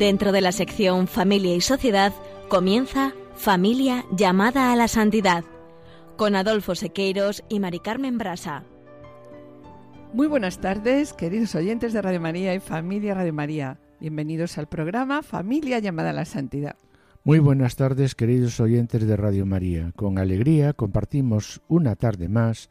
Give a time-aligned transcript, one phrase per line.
[0.00, 2.14] Dentro de la sección Familia y Sociedad
[2.48, 5.44] comienza Familia llamada a la santidad
[6.16, 8.64] con Adolfo Sequeiros y Mari Carmen Brasa.
[10.14, 13.78] Muy buenas tardes, queridos oyentes de Radio María y Familia Radio María.
[14.00, 16.76] Bienvenidos al programa Familia llamada a la santidad.
[17.22, 19.92] Muy buenas tardes, queridos oyentes de Radio María.
[19.96, 22.70] Con alegría compartimos una tarde más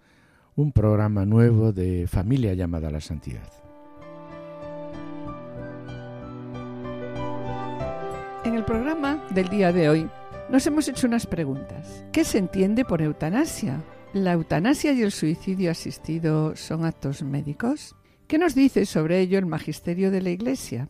[0.55, 3.68] un programa nuevo de Familia llamada a la santidad.
[8.69, 10.07] Programa del día de hoy
[10.51, 12.05] nos hemos hecho unas preguntas.
[12.11, 13.83] ¿Qué se entiende por eutanasia?
[14.13, 17.95] ¿La eutanasia y el suicidio asistido son actos médicos?
[18.27, 20.87] ¿Qué nos dice sobre ello el magisterio de la Iglesia?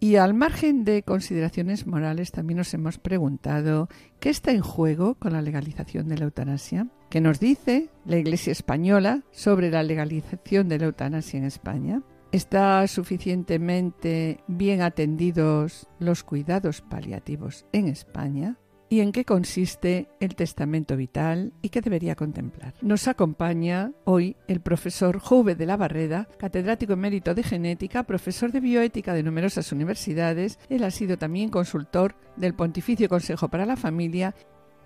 [0.00, 3.88] Y al margen de consideraciones morales también nos hemos preguntado
[4.20, 8.52] qué está en juego con la legalización de la eutanasia, qué nos dice la Iglesia
[8.52, 16.82] española sobre la legalización de la eutanasia en España, ¿Está suficientemente bien atendidos los cuidados
[16.82, 18.58] paliativos en España?
[18.90, 22.74] ¿Y en qué consiste el testamento vital y qué debería contemplar?
[22.82, 28.60] Nos acompaña hoy el profesor Jove de la Barreda, catedrático emérito de genética, profesor de
[28.60, 30.58] bioética de numerosas universidades.
[30.68, 34.34] Él ha sido también consultor del Pontificio Consejo para la Familia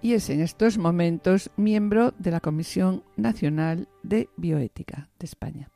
[0.00, 5.71] y es en estos momentos miembro de la Comisión Nacional de Bioética de España.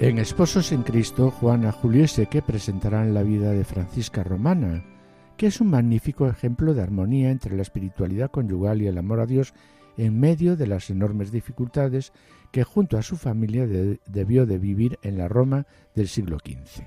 [0.00, 4.82] En Esposos en Cristo, Juana Juliese que presentarán la vida de Francisca Romana,
[5.36, 9.26] que es un magnífico ejemplo de armonía entre la espiritualidad conyugal y el amor a
[9.26, 9.52] Dios
[9.96, 12.12] en medio de las enormes dificultades
[12.50, 13.66] que junto a su familia
[14.06, 16.84] debió de vivir en la Roma del siglo XV.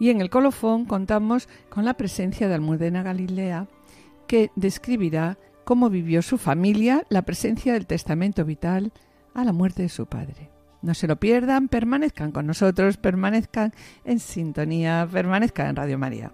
[0.00, 3.68] Y en el colofón contamos con la presencia de Almudena Galilea,
[4.26, 8.92] que describirá cómo vivió su familia la presencia del testamento vital
[9.34, 10.57] a la muerte de su padre.
[10.82, 13.72] No se lo pierdan, permanezcan con nosotros, permanezcan
[14.04, 16.32] en sintonía, permanezcan en Radio María.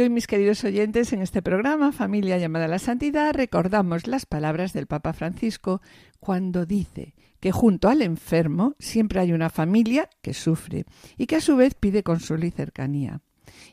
[0.00, 4.72] Hoy, mis queridos oyentes, en este programa, Familia llamada a la Santidad, recordamos las palabras
[4.72, 5.82] del Papa Francisco
[6.20, 10.86] cuando dice que junto al enfermo siempre hay una familia que sufre
[11.18, 13.20] y que a su vez pide consuelo y cercanía.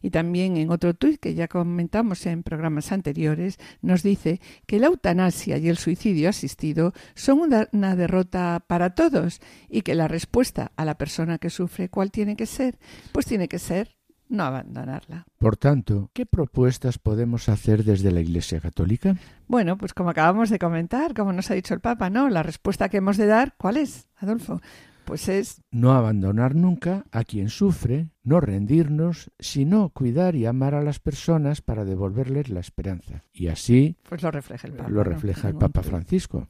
[0.01, 4.87] Y también en otro tuit que ya comentamos en programas anteriores, nos dice que la
[4.87, 9.39] eutanasia y el suicidio asistido son una, derrota para todos
[9.69, 12.77] y que la respuesta a la persona que sufre, ¿cuál tiene que ser?
[13.13, 13.96] Pues tiene que ser
[14.29, 15.25] no abandonarla.
[15.37, 19.15] Por tanto, ¿qué propuestas podemos hacer desde la Iglesia Católica?
[19.47, 22.29] Bueno, pues como acabamos de comentar, como nos ha dicho el Papa, ¿no?
[22.29, 24.61] La respuesta que hemos de dar, ¿cuál es, Adolfo?
[25.05, 30.83] Pues es no abandonar nunca a quien sufre, no rendirnos, sino cuidar y amar a
[30.83, 33.23] las personas para devolverles la esperanza.
[33.31, 34.89] Y así pues lo refleja el Papa.
[34.89, 36.49] Lo refleja el Papa Francisco.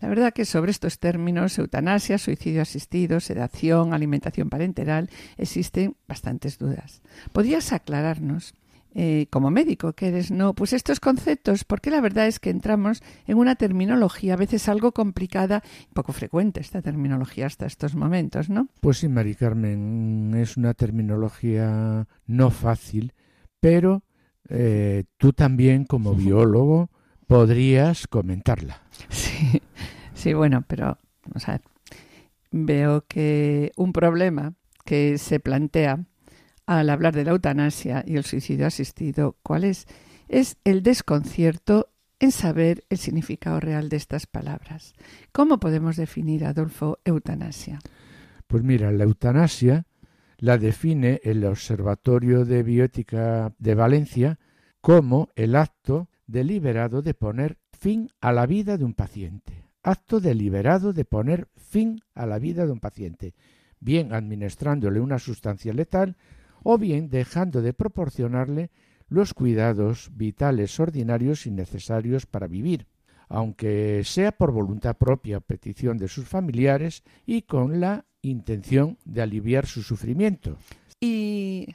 [0.00, 7.02] La verdad que sobre estos términos, eutanasia, suicidio asistido, sedación, alimentación parenteral, existen bastantes dudas.
[7.32, 8.54] ¿Podrías aclararnos?
[8.94, 13.02] Eh, como médico que eres, no, pues estos conceptos, porque la verdad es que entramos
[13.26, 15.62] en una terminología a veces algo complicada,
[15.94, 18.68] poco frecuente esta terminología hasta estos momentos, ¿no?
[18.82, 23.14] Pues sí, Mari Carmen, es una terminología no fácil,
[23.60, 24.02] pero
[24.50, 26.90] eh, tú también como biólogo
[27.32, 28.82] podrías comentarla.
[29.08, 29.62] Sí,
[30.12, 31.62] sí, bueno, pero vamos a ver.
[32.50, 34.52] Veo que un problema
[34.84, 36.04] que se plantea
[36.66, 39.86] al hablar de la eutanasia y el suicidio asistido, ¿cuál es?
[40.28, 41.88] Es el desconcierto
[42.20, 44.92] en saber el significado real de estas palabras.
[45.32, 47.78] ¿Cómo podemos definir, Adolfo, eutanasia?
[48.46, 49.86] Pues mira, la eutanasia
[50.36, 54.38] la define el Observatorio de Bioética de Valencia
[54.82, 59.64] como el acto deliberado de poner fin a la vida de un paciente.
[59.82, 63.34] Acto deliberado de poner fin a la vida de un paciente,
[63.80, 66.16] bien administrándole una sustancia letal
[66.62, 68.70] o bien dejando de proporcionarle
[69.08, 72.86] los cuidados vitales ordinarios y necesarios para vivir,
[73.28, 79.20] aunque sea por voluntad propia o petición de sus familiares y con la intención de
[79.20, 80.56] aliviar su sufrimiento.
[80.98, 81.74] ¿Y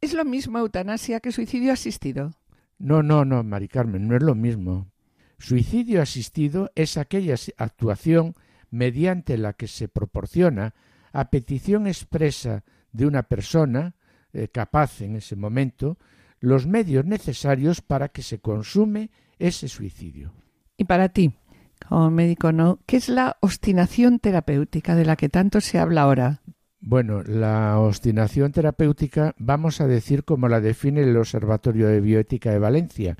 [0.00, 2.37] es lo mismo eutanasia que suicidio asistido?
[2.78, 4.90] No, no, no, Mari Carmen, no es lo mismo.
[5.38, 8.34] Suicidio asistido es aquella actuación
[8.70, 10.74] mediante la que se proporciona,
[11.12, 13.96] a petición expresa de una persona
[14.32, 15.98] eh, capaz en ese momento,
[16.40, 20.32] los medios necesarios para que se consume ese suicidio.
[20.76, 21.34] Y para ti,
[21.88, 22.78] como médico, ¿no?
[22.86, 26.42] ¿Qué es la obstinación terapéutica de la que tanto se habla ahora?
[26.80, 32.58] Bueno, la obstinación terapéutica vamos a decir como la define el Observatorio de Bioética de
[32.58, 33.16] Valencia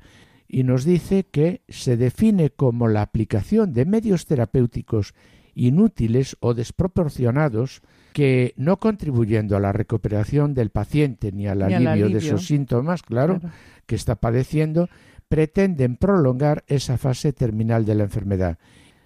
[0.47, 5.13] y nos dice que se define como la aplicación de medios terapéuticos
[5.53, 7.81] inútiles o desproporcionados
[8.13, 13.41] que no contribuyendo a la recuperación del paciente ni al, alivio, de sus síntomas, claro,
[13.85, 14.89] que está padeciendo,
[15.27, 18.57] pretenden prolongar esa fase terminal de la enfermedad.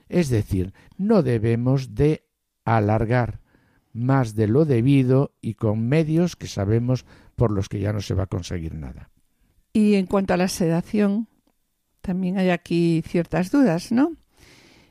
[0.07, 2.23] Es decir, no debemos de
[2.63, 3.42] alargar
[3.93, 7.05] más de lo debido y con medios que sabemos
[7.35, 9.09] por los que ya no se va a conseguir nada.
[9.71, 11.27] Y en cuanto a la sedación,
[12.01, 14.13] también hay aquí ciertas dudas, ¿no?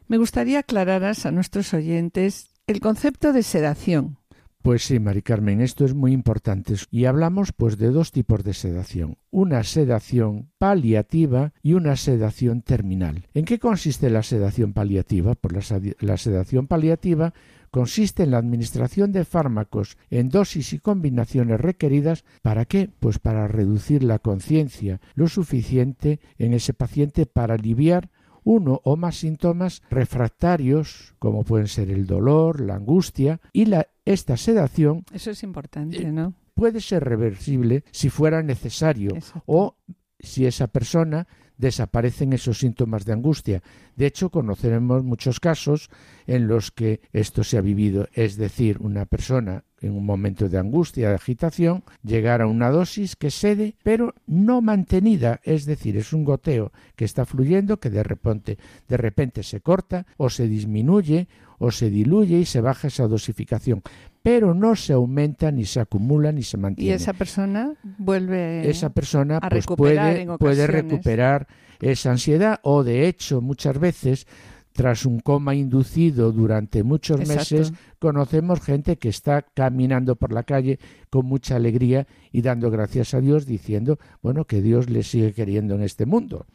[0.09, 4.19] Me gustaría aclararas a nuestros oyentes el concepto de sedación.
[4.63, 6.75] Pues sí, Mari Carmen, esto es muy importante.
[6.93, 9.19] Y hablamos pues de dos tipos de sedación.
[9.31, 13.27] Una sedación paliativa y una sedación terminal.
[13.35, 15.35] ¿En qué consiste la sedación paliativa?
[15.35, 17.35] Pues la, la sedación paliativa
[17.73, 22.91] consiste en la administración de fármacos en dosis y combinaciones requeridas para qué?
[23.01, 28.11] Pues para reducir la conciencia lo suficiente en ese paciente para aliviar
[28.45, 34.37] uno o más síntomas refractarios, como pueden ser el dolor, la angustia, y la, esta
[34.37, 35.05] sedación.
[35.13, 36.35] Eso es importante, eh, ¿no?
[36.55, 39.13] Puede ser reversible si fuera necesario
[39.47, 39.77] o
[40.19, 41.27] si esa persona
[41.63, 43.63] desaparecen esos síntomas de angustia.
[43.95, 45.91] De hecho, conoceremos muchos casos
[46.27, 50.59] en los que esto se ha vivido, es decir, una persona en un momento de
[50.59, 56.13] angustia, de agitación, llegar a una dosis que cede, pero no mantenida, es decir, es
[56.13, 58.59] un goteo que está fluyendo que de repente,
[58.89, 63.83] de repente se corta o se disminuye o se diluye y se baja esa dosificación,
[64.23, 66.91] pero no se aumenta ni se acumula ni se mantiene.
[66.91, 71.47] Y esa persona vuelve esa persona pues, puede, puede recuperar
[71.81, 74.27] esa ansiedad o de hecho muchas veces
[74.73, 80.79] tras un coma inducido durante muchos meses, conocemos gente que está caminando por la calle
[81.11, 85.75] con mucha alegría y dando gracias a Dios, diciendo, bueno, que Dios le sigue queriendo
[85.75, 86.47] en este mundo.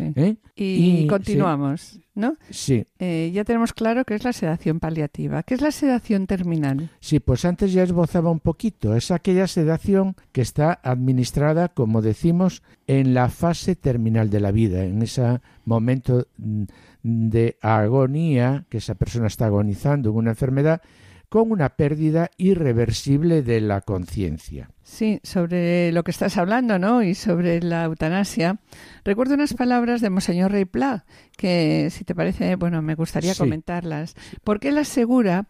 [0.00, 0.36] ¿Eh?
[0.54, 2.36] Y, continuamos, ¿no?
[2.50, 2.86] Sí.
[2.98, 5.42] Eh, ya tenemos claro que es la sedación paliativa.
[5.42, 6.90] ¿Qué es la sedación terminal?
[7.00, 8.94] Sí, pues antes ya esbozaba un poquito.
[8.94, 14.84] Es aquella sedación que está administrada, como decimos, en la fase terminal de la vida,
[14.84, 16.64] en ese momento mm,
[17.02, 20.82] de agonía, que esa persona está agonizando en una enfermedad,
[21.28, 24.70] con una pérdida irreversible de la conciencia.
[24.82, 27.02] Sí, sobre lo que estás hablando, ¿no?
[27.02, 28.60] Y sobre la eutanasia.
[29.04, 31.04] Recuerdo unas palabras de Monseñor Rey Pla,
[31.36, 34.14] que si te parece, bueno, me gustaría comentarlas,
[34.44, 35.48] porque él asegura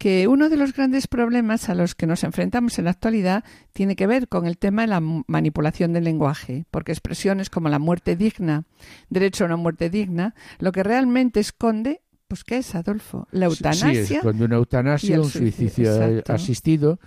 [0.00, 3.44] que uno de los grandes problemas a los que nos enfrentamos en la actualidad
[3.74, 7.78] tiene que ver con el tema de la manipulación del lenguaje, porque expresiones como la
[7.78, 8.64] muerte digna,
[9.10, 13.26] derecho a una muerte digna, lo que realmente esconde, pues ¿qué es, Adolfo?
[13.32, 14.06] La eutanasia.
[14.06, 17.00] Sí, esconde una eutanasia, un suicidio, asistido.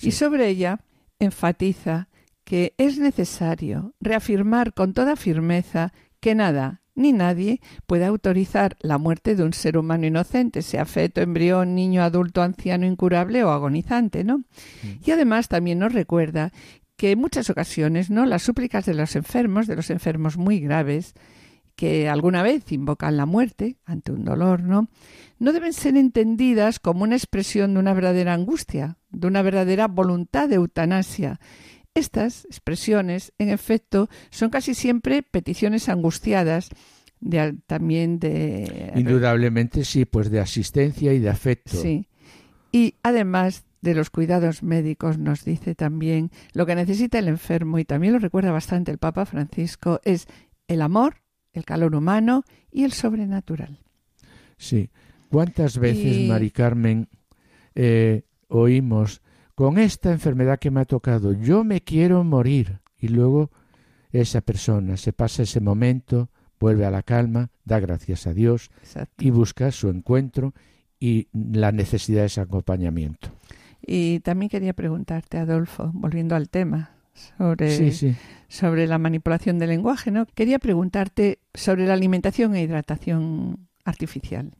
[0.00, 0.80] Y sobre ella
[1.18, 2.08] enfatiza
[2.44, 9.36] que es necesario reafirmar con toda firmeza que nada, ni nadie puede autorizar la muerte
[9.36, 14.38] de un ser humano inocente, sea feto, embrión, niño, adulto, anciano, incurable o agonizante, ¿no?
[14.38, 15.04] Mm.
[15.04, 16.52] Y además también nos recuerda
[16.96, 18.24] que en muchas ocasiones, ¿no?
[18.24, 21.12] Las súplicas de los enfermos, de los enfermos muy graves,
[21.78, 24.88] que alguna vez invocan la muerte ante un dolor, ¿no?
[25.38, 30.48] No deben ser entendidas como una expresión de una verdadera angustia, de una verdadera voluntad
[30.48, 31.38] de eutanasia,
[31.94, 36.68] estas expresiones, en efecto, son casi siempre peticiones angustiadas
[37.20, 38.92] de, también de...
[38.96, 41.76] Indudablemente sí, pues de asistencia y de afecto.
[41.76, 42.08] Sí.
[42.72, 47.84] Y además de los cuidados médicos nos dice también lo que necesita el enfermo y
[47.84, 50.26] también lo recuerda bastante el Papa Francisco es
[50.66, 51.22] el amor,
[51.58, 53.78] el calor humano y el sobrenatural.
[54.56, 54.90] Sí.
[55.30, 57.08] ¿Cuántas veces, Mari Carmen,
[57.74, 59.20] eh, oímos
[59.54, 62.78] con esta enfermedad que me ha tocado, yo me quiero morir.
[62.98, 63.50] Y luego
[64.12, 68.70] esa persona se pasa ese momento, vuelve a la calma, da gracias a Dios
[69.18, 70.54] y busca su encuentro
[70.98, 73.30] y la necesidad de ese acompañamiento.
[73.80, 76.97] Y también quería preguntarte, Adolfo, volviendo al tema,
[77.36, 77.92] sobre,
[78.48, 80.26] sobre la manipulación del lenguaje, ¿no?
[80.26, 84.52] Quería preguntarte sobre la alimentación e hidratación artificial.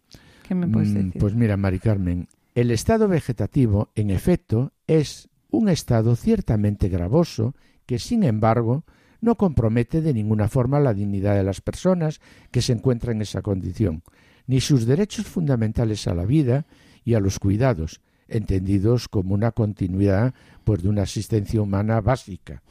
[0.46, 1.20] ¿Qué me puedes mm, decir?
[1.20, 7.54] Pues mira, Mari Carmen, el estado vegetativo, en efecto, es un estado ciertamente gravoso
[7.86, 8.84] que, sin embargo,
[9.20, 13.42] no compromete de ninguna forma la dignidad de las personas que se encuentran en esa
[13.42, 14.02] condición,
[14.46, 16.66] ni sus derechos fundamentales a la vida
[17.04, 22.62] y a los cuidados, entendidos como una continuidad pues, de una asistencia humana básica.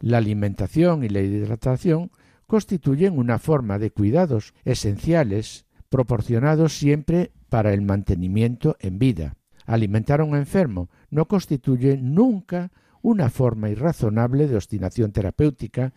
[0.00, 2.10] La alimentación y la hidratación
[2.46, 9.36] constituyen una forma de cuidados esenciales proporcionados siempre para el mantenimiento en vida.
[9.64, 12.70] Alimentar a un enfermo no constituye nunca
[13.02, 15.92] una forma irrazonable de obstinación terapéutica,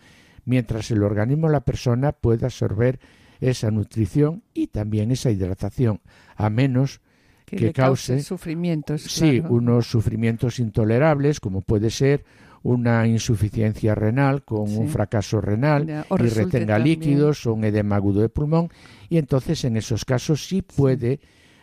[0.46, 3.00] mientras el organismo de la persona pueda absorber
[3.40, 6.02] esa nutrición y también esa hidratación,
[6.36, 7.02] a menos
[7.50, 9.02] que, cause, sufrimientos.
[9.02, 12.24] Sí, unos sufrimientos intolerables, como puede ser
[12.64, 18.30] una insuficiencia renal con un fracaso renal y retenga líquidos o un edema agudo de
[18.30, 18.70] pulmón
[19.08, 21.22] y entonces en esos casos sí puede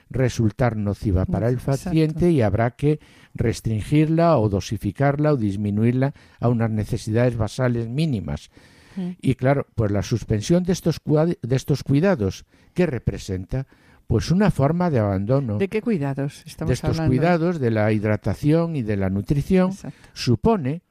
[0.09, 3.01] resultar nociva para el paciente y habrá que
[3.35, 8.51] restringirla o dosificarla o disminuirla a unas necesidades basales mínimas.
[8.95, 9.11] Mm.
[9.21, 13.67] Y claro, pues la suspensión de estos, de estos cuidados, ¿qué representa?
[14.07, 15.59] Pues una forma de abandono.
[15.59, 19.73] ¿De qué cuidados estamos De estos cuidados, de la hidratación y de la nutrición,
[20.13, 20.83] supone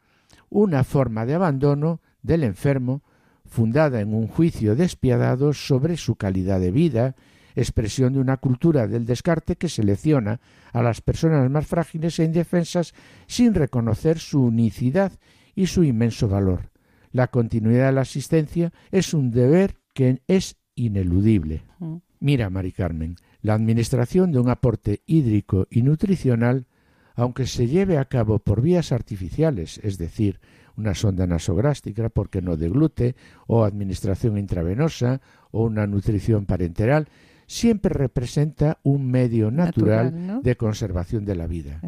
[0.49, 3.03] una forma de abandono del enfermo
[3.45, 7.15] fundada en un juicio despiadado sobre su calidad de vida,
[7.55, 10.41] expresión de una cultura del descarte que selecciona
[10.73, 12.93] a las personas más frágiles e indefensas
[13.27, 15.13] sin reconocer su unicidad
[15.55, 16.71] y su inmenso valor.
[17.11, 21.63] La continuidad de la asistencia es un deber que es ineludible.
[21.79, 21.95] Mm.
[22.25, 26.65] Mira, Mari Carmen, la administración de un aporte hídrico y nutricional,
[27.13, 30.39] aunque se lleve a cabo por vías artificiales, es decir,
[30.75, 33.15] una sonda nasográfica, porque no de glute,
[33.45, 37.09] o administración intravenosa, o una nutrición parenteral,
[37.45, 41.79] siempre representa un medio natural, de conservación de la vida.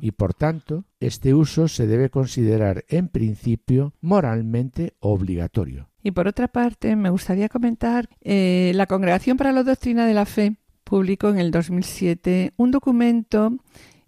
[0.00, 5.90] Y por tanto, este uso se debe considerar en principio moralmente obligatorio.
[6.04, 10.26] Y por otra parte, me gustaría comentar, eh, la Congregación para la Doctrina de la
[10.26, 13.56] Fe publicó en el 2007 un documento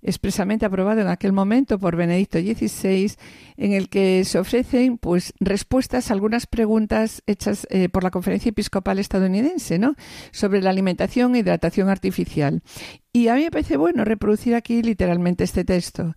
[0.03, 3.12] expresamente aprobado en aquel momento por Benedicto XVI,
[3.57, 8.50] en el que se ofrecen pues respuestas a algunas preguntas hechas eh, por la Conferencia
[8.50, 9.95] Episcopal estadounidense, ¿no?
[10.33, 12.62] sobre la alimentación e hidratación artificial.
[13.11, 16.15] Y a mí me parece bueno reproducir aquí literalmente este texto.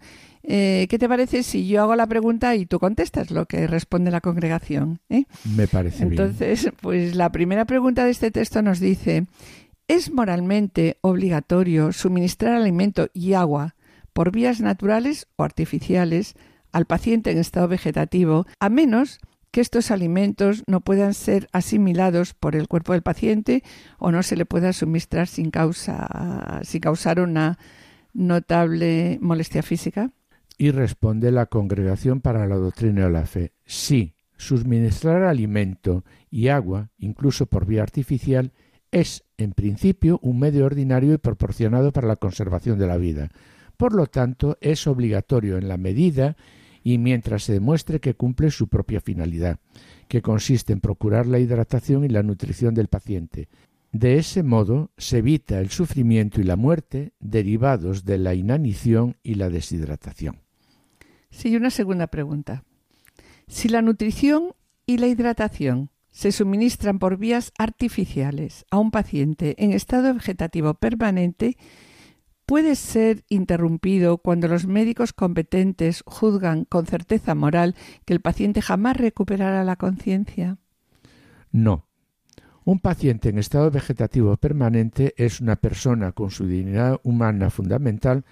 [0.52, 4.10] Eh, ¿Qué te parece si yo hago la pregunta y tú contestas lo que responde
[4.10, 5.00] la congregación?
[5.08, 5.26] Eh?
[5.46, 9.28] Me parece Entonces, pues la primera pregunta de este texto nos dice,
[9.88, 13.76] ¿es moralmente obligatorio suministrar alimento y agua
[14.12, 16.34] por vías naturales o artificiales
[16.72, 19.20] al paciente en estado vegetativo, a menos
[19.52, 23.64] que estos alimentos no puedan ser asimilados por el cuerpo del paciente
[24.00, 27.60] o no se le pueda suministrar sin, causa, sin causar una
[28.14, 30.12] notable molestia física?
[30.62, 33.54] Y responde la Congregación para la Doctrina de la Fe.
[33.66, 38.52] Sí, suministrar alimento y agua, incluso por vía artificial,
[38.92, 43.30] es, en principio, un medio ordinario y proporcionado para la conservación de la vida.
[43.78, 46.36] Por lo tanto, es obligatorio en la medida
[46.84, 49.60] y mientras se demuestre que cumple su propia finalidad,
[50.10, 53.48] que consiste en procurar la hidratación y la nutrición del paciente.
[53.94, 59.36] De ese modo se evita el sufrimiento y la muerte derivados de la inanición y
[59.36, 60.49] la deshidratación.
[61.30, 62.64] Sí, una segunda pregunta.
[63.48, 64.54] Si la nutrición
[64.86, 71.58] y la hidratación se suministran por vías artificiales a un paciente en estado vegetativo permanente,
[72.46, 78.98] puede ser interrumpido cuando los médicos competentes juzgan con certeza moral que el paciente jamás
[78.98, 80.58] recuperará la conciencia?
[81.52, 81.86] No.
[82.66, 88.26] Un paciente en estado vegetativo permanente es una persona con su dignidad humana fundamental,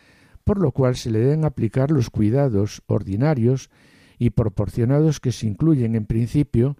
[0.48, 3.70] por lo cual se le deben aplicar los cuidados ordinarios
[4.18, 6.78] y proporcionados que se incluyen en principio,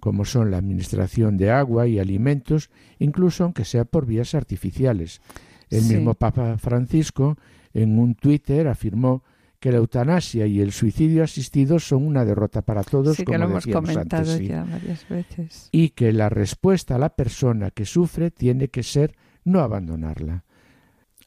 [0.00, 2.68] como son la administración de agua y alimentos,
[2.98, 5.22] incluso aunque sea por vías artificiales.
[5.70, 7.38] El mismo Papa Francisco
[7.72, 9.24] en un Twitter afirmó
[9.60, 13.44] que la eutanasia y el suicidio asistido son una derrota para todos, como que lo
[13.46, 15.70] hemos comentado ya varias veces.
[15.72, 20.44] Y que la respuesta a la persona que sufre tiene que ser no abandonarla.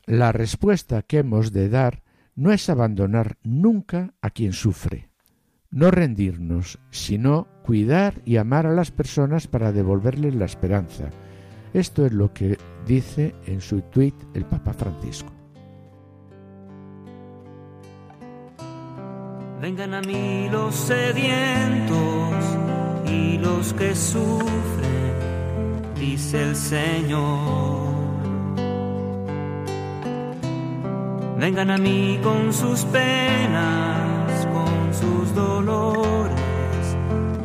[0.09, 2.01] La respuesta que hemos de dar
[2.33, 5.11] no es abandonar nunca a quien sufre,
[5.69, 11.11] no rendirnos, sino cuidar y amar a las personas para devolverles la esperanza,
[11.75, 15.31] esto es lo que dice en su tuit el Papa Francisco.
[19.61, 22.33] Vengan a mí los sedientos
[23.05, 25.13] y los que sufren,
[25.93, 27.88] dice el Señor.
[31.39, 36.36] Vengan a mí con sus penas, con sus dolores,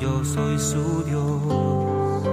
[0.00, 2.24] yo soy su Dios.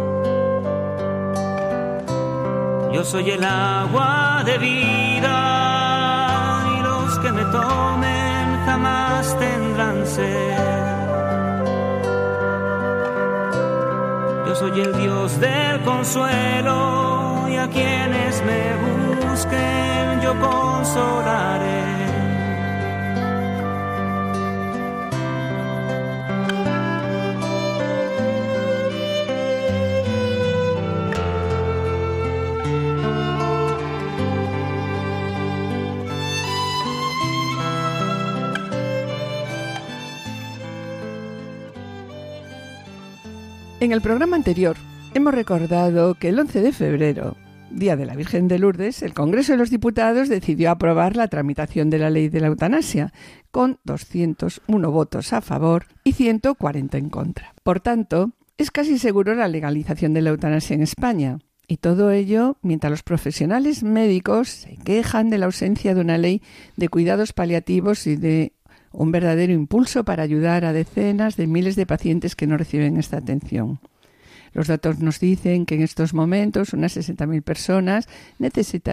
[2.92, 5.36] Yo soy el agua de vida
[6.66, 10.58] y los que me tomen jamás tendrán sed.
[14.48, 18.74] Yo soy el Dios del consuelo y a quienes me
[19.30, 20.01] busquen
[43.82, 44.78] En el programa anterior
[45.16, 47.36] hemos recordado que el 11 de febrero,
[47.74, 51.90] Día de la Virgen de Lourdes, el Congreso de los Diputados decidió aprobar la tramitación
[51.90, 53.14] de la ley de la eutanasia,
[53.50, 57.54] con 201 votos a favor y 140 en contra.
[57.64, 61.40] Por tanto, es casi seguro la legalización de la eutanasia en España.
[61.68, 66.42] Y todo ello mientras los profesionales médicos se quejan de la ausencia de una ley
[66.76, 68.54] de cuidados paliativos y de
[68.92, 73.18] un verdadero impulso para ayudar a decenas de miles de pacientes que no reciben esta
[73.18, 73.80] atención.
[74.54, 78.08] Los datos nos dicen que en estos momentos unas 60.000 personas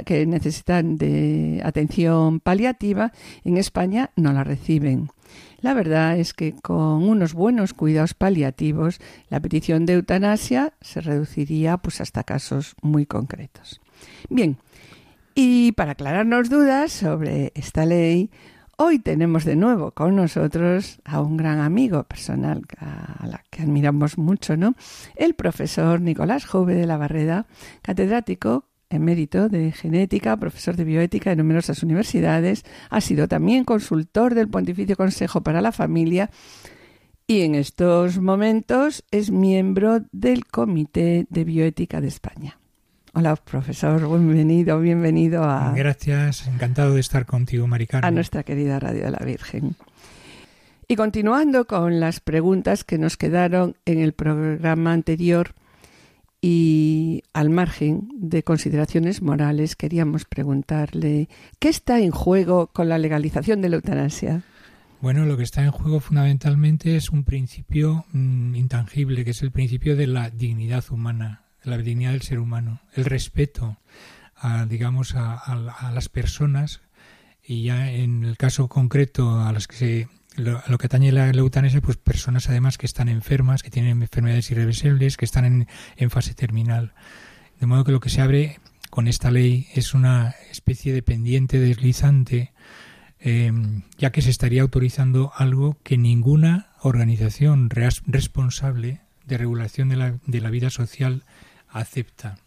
[0.04, 3.12] que necesitan de atención paliativa
[3.44, 5.10] en España no la reciben.
[5.60, 11.76] La verdad es que con unos buenos cuidados paliativos la petición de eutanasia se reduciría
[11.78, 13.80] pues hasta casos muy concretos.
[14.30, 14.56] Bien,
[15.34, 18.30] y para aclararnos dudas sobre esta ley,
[18.80, 24.18] Hoy tenemos de nuevo con nosotros a un gran amigo personal a la que admiramos
[24.18, 24.76] mucho, ¿no?
[25.16, 27.48] El profesor Nicolás Jove de la Barreda,
[27.82, 34.46] catedrático emérito de genética, profesor de bioética en numerosas universidades, ha sido también consultor del
[34.46, 36.30] Pontificio Consejo para la Familia
[37.26, 42.60] y en estos momentos es miembro del Comité de Bioética de España.
[43.18, 45.72] Hola, profesor, bienvenido, bienvenido a...
[45.74, 48.06] Gracias, encantado de estar contigo, Maricarmen.
[48.06, 49.74] A nuestra querida Radio de la Virgen.
[50.86, 55.56] Y continuando con las preguntas que nos quedaron en el programa anterior
[56.40, 61.28] y al margen de consideraciones morales, queríamos preguntarle,
[61.58, 64.44] ¿qué está en juego con la legalización de la eutanasia?
[65.00, 69.50] Bueno, lo que está en juego fundamentalmente es un principio mm, intangible, que es el
[69.50, 73.78] principio de la dignidad humana la dignidad del ser humano, el respeto
[74.36, 76.80] a, digamos, a, las personas
[77.44, 81.12] y ya en el caso concreto a las que se lo, a lo que atañe
[81.12, 86.10] la, eutanasia, pues personas además que están enfermas, que tienen enfermedades irreversibles, que están en,
[86.10, 86.92] fase terminal.
[87.58, 91.58] De modo que lo que se abre con esta ley es una especie de pendiente
[91.58, 92.52] deslizante,
[93.20, 93.52] eh,
[93.96, 100.40] ya que se estaría autorizando algo que ninguna organización responsable de regulación de la, de
[100.40, 101.24] la vida social
[101.70, 102.38] acepta.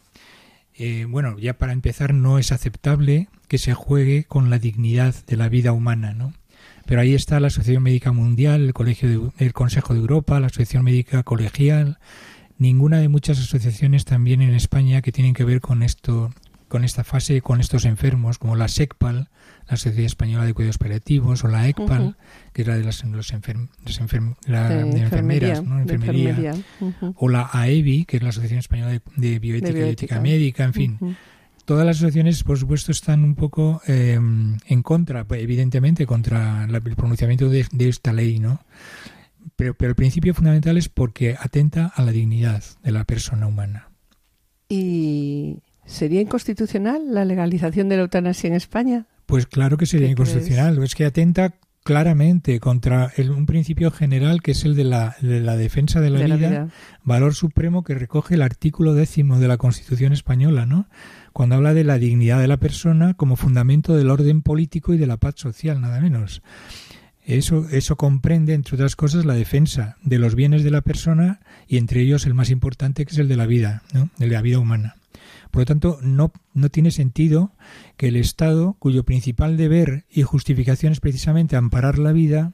[0.75, 5.37] Eh, bueno, ya para empezar, no es aceptable que se juegue con la dignidad de
[5.37, 6.33] la vida humana, ¿no?
[6.85, 10.83] Pero ahí está la Asociación Médica Mundial, el Colegio el Consejo de Europa, la Asociación
[10.83, 11.99] Médica Colegial,
[12.57, 16.33] ninguna de muchas asociaciones también en España que tienen que ver con esto,
[16.67, 19.29] con esta fase, con estos enfermos, como la SECPAL,
[19.71, 22.17] la Sociedad Española de Cuidados Paliativos, o la ECPAL,
[22.51, 23.69] que es la de las, los enfermeras,
[25.63, 25.79] ¿no?
[25.79, 26.53] enfermería,
[27.15, 30.99] o la AEBI, que es la Asociación Española de, Bioética, y Ética Médica, en fin.
[31.63, 37.47] Todas las asociaciones, por supuesto, están un poco em, en contra, evidentemente, contra el pronunciamiento
[37.47, 38.59] de, esta ley, ¿no?
[39.55, 43.89] Pero, pero el principio fundamental es porque atenta a la dignidad de la persona humana.
[44.67, 49.05] ¿Y sería inconstitucional la legalización de la eutanasia en España?
[49.25, 50.81] Pues claro que sería inconstitucional.
[50.83, 55.15] Es que atenta claramente contra un principio general que es el de la,
[55.57, 56.69] defensa de, la, vida,
[57.03, 60.87] valor supremo que recoge el artículo décimo de la Constitución española, ¿no?
[61.33, 65.07] Cuando habla de la dignidad de la persona como fundamento del orden político y de
[65.07, 66.41] la paz social, nada menos.
[67.23, 71.77] Eso, eso comprende, entre otras cosas, la defensa de los bienes de la persona y
[71.77, 74.09] entre ellos el más importante que es el de la vida, ¿no?
[74.19, 74.95] el de la vida humana.
[75.51, 77.51] Por lo tanto, no, no tiene sentido
[77.97, 82.53] que el Estado, cuyo principal deber y justificación es precisamente amparar la vida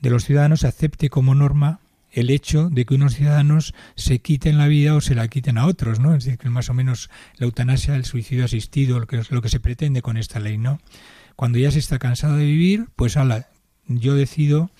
[0.00, 4.66] de los ciudadanos, acepte como norma el hecho de que unos ciudadanos se quiten la
[4.66, 6.14] vida o se la quiten a otros, ¿no?
[6.14, 9.48] Es decir, que más o menos la eutanasia, el suicidio asistido, lo que, lo que
[9.48, 10.80] se pretende con esta ley, ¿no?
[11.36, 13.48] Cuando ya se está cansado de vivir, pues ala,
[13.86, 14.70] yo decido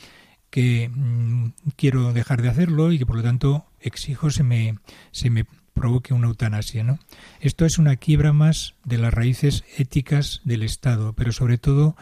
[0.51, 4.79] que mm, quiero dejar de hacerlo y que por lo tanto exijo se me,
[5.13, 5.45] se me
[5.79, 6.83] provoque una eutanasia.
[6.83, 6.99] ¿no?
[7.41, 11.97] Esto es una quiebra más de las raíces éticas del Estado, pero sobre todo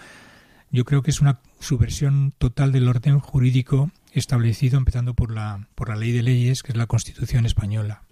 [0.71, 5.89] yo creo que es una subversión total del orden jurídico establecido empezando por la, por
[5.89, 8.03] la ley de leyes, que es la Constitución española.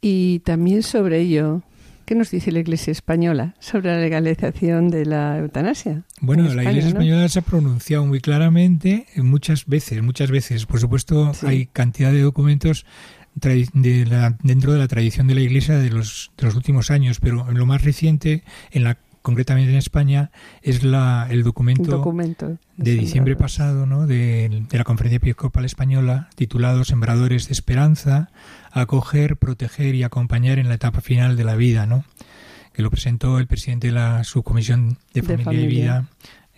[0.00, 1.62] Y también sobre ello,
[2.04, 6.02] ¿Qué nos dice la Iglesia española sobre la legalización de la eutanasia?
[6.20, 10.66] Bueno, la Iglesia española se ha pronunciado muy claramente muchas veces, muchas veces.
[10.66, 12.84] Por supuesto, hay cantidad de documentos
[13.34, 17.66] dentro de la tradición de la Iglesia de los, de los últimos años, pero lo
[17.66, 22.04] más reciente, en la concretamente en España, es la, el documento,
[22.76, 24.06] de, diciembre pasado ¿no?
[24.06, 28.28] de, la Conferencia Episcopal Española titulado Sembradores de Esperanza,
[28.70, 32.04] acoger, proteger y acompañar en la etapa final de la vida, ¿no?
[32.74, 36.08] que lo presentó el presidente de la Subcomisión de Familia, y Vida,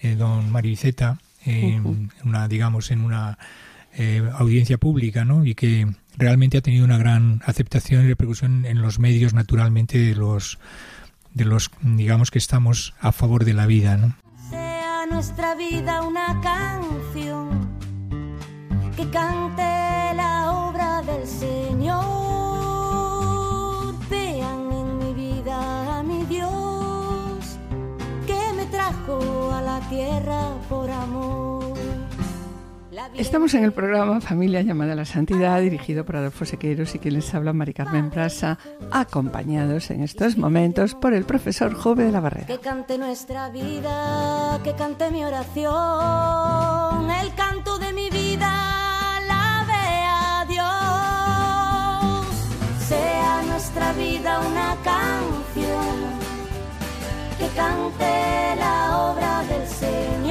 [0.02, 3.38] eh, don Mariceta, en una, digamos, en una
[3.96, 5.44] eh, audiencia pública, ¿no?
[5.44, 10.14] y que realmente ha tenido una gran aceptación y repercusión en los medios, naturalmente, de
[10.14, 10.58] los
[11.36, 14.16] de los, digamos que estamos a favor de la vida, ¿no?
[14.48, 17.68] Sea nuestra vida una canción
[18.96, 22.06] que cante la obra del Señor.
[24.08, 27.58] Vean en mi vida a mi Dios
[28.26, 31.45] que me trajo a la tierra por amor.
[33.14, 37.14] Estamos en el programa Familia llamada a la Santidad, dirigido por Adolfo Sequeiros y quien
[37.14, 38.58] les habla Mari Carmen Brasa,
[38.90, 42.46] acompañados en estos momentos por el profesor Jove de la Barrera.
[42.46, 50.44] Que cante nuestra vida, que cante mi oración, el canto de mi vida, la vea
[50.48, 52.26] Dios.
[52.88, 55.96] Sea nuestra vida una canción,
[57.38, 60.25] que cante la obra del Señor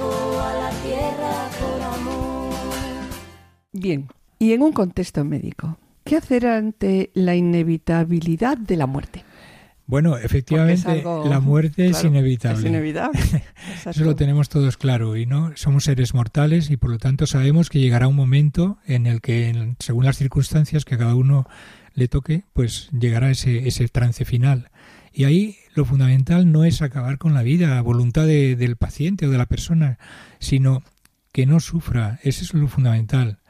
[0.00, 2.54] a la tierra por amor.
[3.72, 9.24] Bien, y en un contexto médico, ¿qué hacer ante la inevitabilidad de la muerte?
[9.88, 12.58] Bueno, efectivamente, la muerte es inevitable.
[12.58, 13.20] Es inevitable.
[13.86, 17.70] Eso lo tenemos todos claro y no somos seres mortales y por lo tanto sabemos
[17.70, 21.46] que llegará un momento en el que, según las circunstancias que a cada uno
[21.94, 24.70] le toque, pues llegará ese, ese trance final.
[25.12, 29.30] Y ahí lo fundamental no es acabar con la vida a voluntad del paciente o
[29.30, 29.98] de la persona,
[30.38, 30.82] sino
[31.32, 32.18] que no sufra.
[32.22, 33.40] Eso es lo fundamental.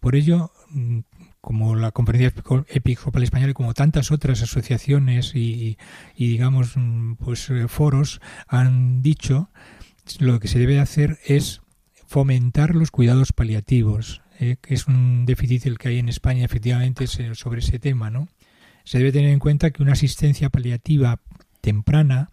[0.00, 0.98] Por ello, mm,
[1.40, 2.32] como la Conferencia
[2.68, 5.78] Episcopal Española y como tantas otras asociaciones y,
[6.16, 9.50] digamos, mm, pues eh, foros han dicho,
[10.18, 11.62] lo que se debe hacer es
[12.08, 17.06] fomentar los cuidados paliativos, eh, que es un déficit el que hay en España efectivamente
[17.06, 18.28] sobre ese tema, ¿no?
[18.84, 21.20] Se debe tener en cuenta que una asistencia paliativa
[21.66, 22.30] temprana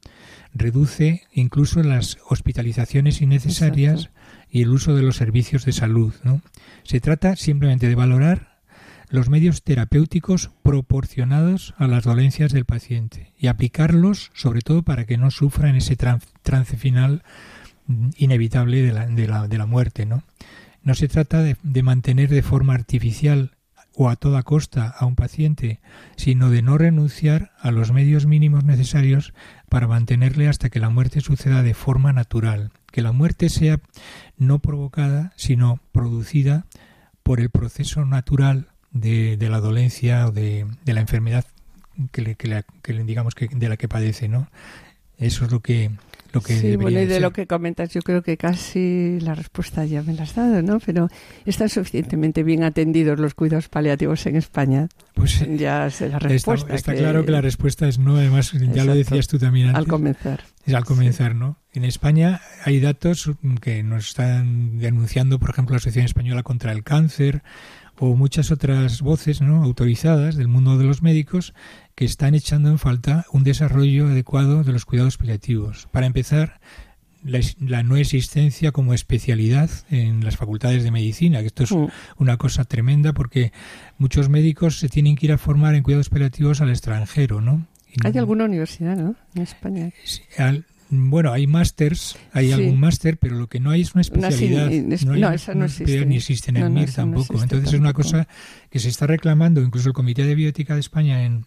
[0.54, 4.12] reduce incluso las hospitalizaciones innecesarias
[4.48, 6.14] y el uso de los servicios de salud.
[6.24, 6.42] ¿no?
[6.84, 8.60] Se trata simplemente de valorar
[9.10, 15.18] los medios terapéuticos proporcionados a las dolencias del paciente y aplicarlos sobre todo para que
[15.18, 17.24] no sufra en ese trance final
[18.16, 20.06] inevitable de la, de la, de la muerte.
[20.06, 20.24] ¿no?
[20.84, 23.58] no se trata de, de mantener de forma artificial
[23.96, 25.80] o a toda costa a un paciente,
[26.16, 29.34] sino de no renunciar a los medios mínimos necesarios
[29.70, 33.80] para mantenerle hasta que la muerte suceda de forma natural, que la muerte sea
[34.38, 36.66] no provocada, sino producida
[37.22, 41.46] por el proceso natural de, la dolencia o de, la enfermedad
[42.12, 44.50] que, le, que, digamos que de la que padece, ¿no?
[45.18, 45.92] Eso es lo que
[46.42, 50.14] sí, bueno, y de lo que comentas, yo creo que casi la respuesta ya me
[50.14, 50.80] la has dado, ¿no?
[50.80, 51.10] Pero
[51.46, 54.90] ¿están suficientemente bien atendidos los cuidados paliativos en España?
[55.14, 56.74] Pues ya sé la respuesta.
[56.74, 59.80] Está, claro que la respuesta es no, además ya lo decías tú también antes.
[59.80, 60.44] Al comenzar.
[60.66, 61.58] Es al comenzar, ¿no?
[61.74, 66.84] En España hay datos que nos están denunciando, por ejemplo, la Asociación Española contra el
[66.84, 67.44] Cáncer,
[68.00, 69.64] o muchas otras voces ¿no?
[69.64, 71.54] autorizadas del mundo de los médicos
[71.96, 75.88] que están echando en falta un desarrollo adecuado de los cuidados paliativos.
[75.92, 76.60] Para empezar,
[77.24, 81.88] la, no existencia como especialidad en las facultades de medicina, que esto es mm.
[82.18, 83.52] una cosa tremenda porque
[83.98, 87.68] muchos médicos se tienen que ir a formar en cuidados paliativos al extranjero, ¿no?
[88.04, 89.16] Hay alguna universidad, ¿no?
[89.36, 89.92] En España.
[90.94, 94.70] Bueno, hay másters, hay algún máster, pero lo que no hay es una especialidad.
[95.06, 96.06] no, esa no existe.
[96.06, 97.42] Ni existe en el MIR tampoco.
[97.42, 98.28] Entonces es una cosa
[98.70, 101.46] que se está reclamando, incluso el Comité de Bioética de España en,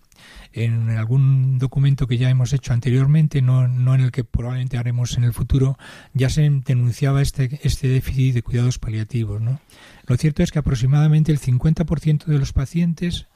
[0.53, 5.17] en algún documento que ya hemos hecho anteriormente, no, no en el que probablemente haremos
[5.17, 5.79] en el futuro,
[6.15, 9.41] ya se denunciaba este, este déficit de cuidados paliativos.
[9.41, 9.61] ¿no?
[10.07, 13.27] Lo cierto es que aproximadamente el 50% de los pacientes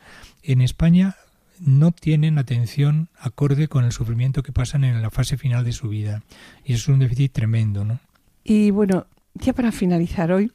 [0.43, 1.17] en España
[1.61, 5.89] no tienen atención acorde con el sufrimiento que pasan en la fase final de su
[5.89, 6.23] vida.
[6.65, 8.01] Y eso es un déficit tremendo, ¿no?
[8.45, 10.53] Y bueno, ya para finalizar hoy,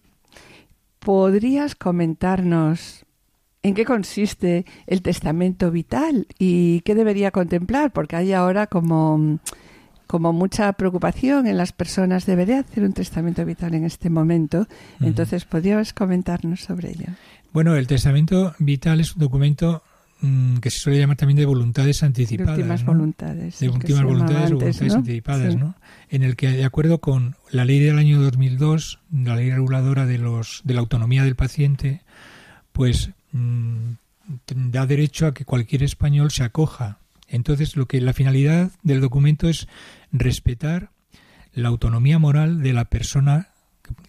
[1.00, 3.06] ¿podrías comentarnos
[3.62, 7.92] en qué consiste el testamento vital y qué debería contemplar?
[7.92, 9.40] Porque hay ahora como
[10.08, 14.68] como mucha preocupación en las personas, ¿debería hacer un testamento vital en este momento?
[15.02, 17.08] Entonces, ¿podrías comentarnos sobre ello?
[17.54, 19.82] Bueno, el testamento vital es un documento
[20.26, 22.58] mm, que se suele llamar también de voluntades anticipadas.
[22.58, 23.60] De últimas voluntades.
[23.60, 25.76] De últimas voluntades o voluntades anticipadas, ¿no?
[26.10, 30.18] En el que, de acuerdo con la ley del año 2002, la ley reguladora de,
[30.18, 32.02] los, de la autonomía del paciente,
[32.72, 33.92] pues mm,
[34.48, 39.50] da derecho a que cualquier español se acoja entonces, lo que la finalidad del documento
[39.50, 39.68] es
[40.12, 40.92] respetar
[41.54, 43.50] la autonomía moral de la persona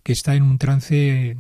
[0.03, 1.37] que está en un trance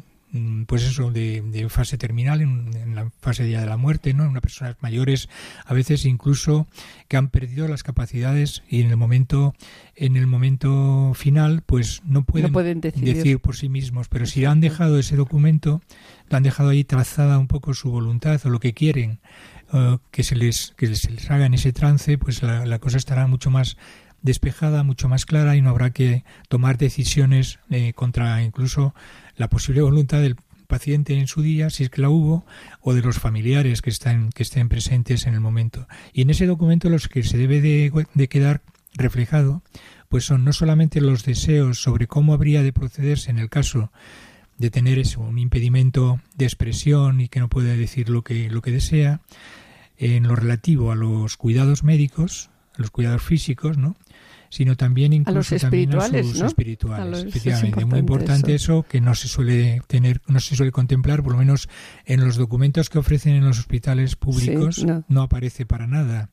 [0.67, 4.77] pues eso de, fase terminal en, la fase ya de la muerte no una personas
[4.81, 5.29] mayores
[5.65, 6.67] a veces incluso
[7.09, 9.55] que han perdido las capacidades y en el momento
[9.95, 14.09] en el momento final pues no pueden, decir por sí mismos.
[14.09, 15.81] Pero si han dejado ese documento
[16.31, 19.21] han dejado ahí trazada un poco su voluntad o lo que quieren
[19.73, 23.27] eh, que, se les, que se les haga en ese trance, pues la, cosa estará
[23.27, 23.77] mucho más
[24.23, 28.95] despejada, mucho más clara y no habrá que tomar decisiones eh, contra incluso
[29.37, 32.45] la posible voluntad del paciente en su día, si es que la hubo,
[32.81, 35.87] o de los familiares que están que estén presentes en el momento.
[36.13, 38.63] Y en ese documento los que se debe de, de quedar
[38.95, 39.63] reflejado,
[40.09, 43.91] pues son no solamente los deseos sobre cómo habría de procederse en el caso
[44.59, 48.71] de tener un impedimento de expresión y que no puede decir lo que, lo que
[48.71, 49.21] desea,
[49.99, 53.97] en lo relativo a los cuidados médicos, los cuidados físicos, ¿no?
[54.57, 57.25] Sino también incluso a los espirituales, espirituales.
[57.25, 58.87] efectivamente, muy importante eso.
[58.89, 61.69] que no se suele tener, no se suele contemplar, por lo menos
[62.07, 65.21] en los documentos que ofrecen en los hospitales públicos no.
[65.21, 66.31] aparece para nada.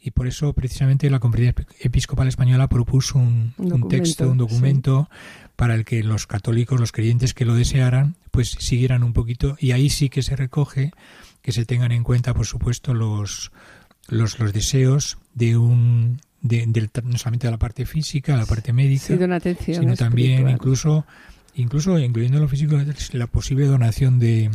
[0.00, 3.52] Y por eso precisamente la Conferencia Episcopal Española propuso un,
[3.88, 5.10] texto, un documento
[5.56, 9.72] para el que los católicos, los creyentes que lo desearan, pues siguieran un poquito y
[9.72, 10.92] ahí sí que se recoge
[11.42, 13.50] que se tengan en cuenta, por supuesto, los,
[14.06, 16.66] los, los deseos de un de,
[17.04, 19.16] no solamente de la parte física, la parte médica,
[19.56, 21.04] sino también incluso
[21.56, 22.76] incluso incluyendo lo físico,
[23.12, 24.50] la posible donación de,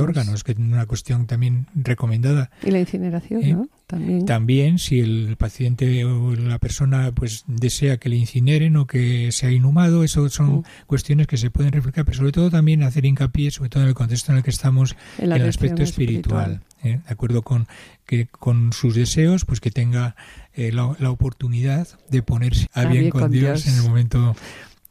[0.00, 0.44] órganos.
[0.44, 2.50] que es una cuestión también recomendada.
[2.64, 3.64] Y la incineración, ¿no?
[3.64, 4.26] Eh, también.
[4.26, 9.50] También, si el paciente o la persona pues desea que le incineren o que sea
[9.50, 10.64] inhumado, eso son mm.
[10.86, 13.94] cuestiones que se pueden reflejar, pero sobre todo también hacer hincapié, sobre todo en el
[13.94, 16.62] contexto en el que estamos, en, el aspecto espiritual.
[16.82, 17.00] ¿eh?
[17.04, 17.66] De acuerdo con
[18.06, 20.16] que con sus deseos, pues que tenga
[20.54, 24.34] eh, la, oportunidad de ponerse a, bien, con, Dios en el momento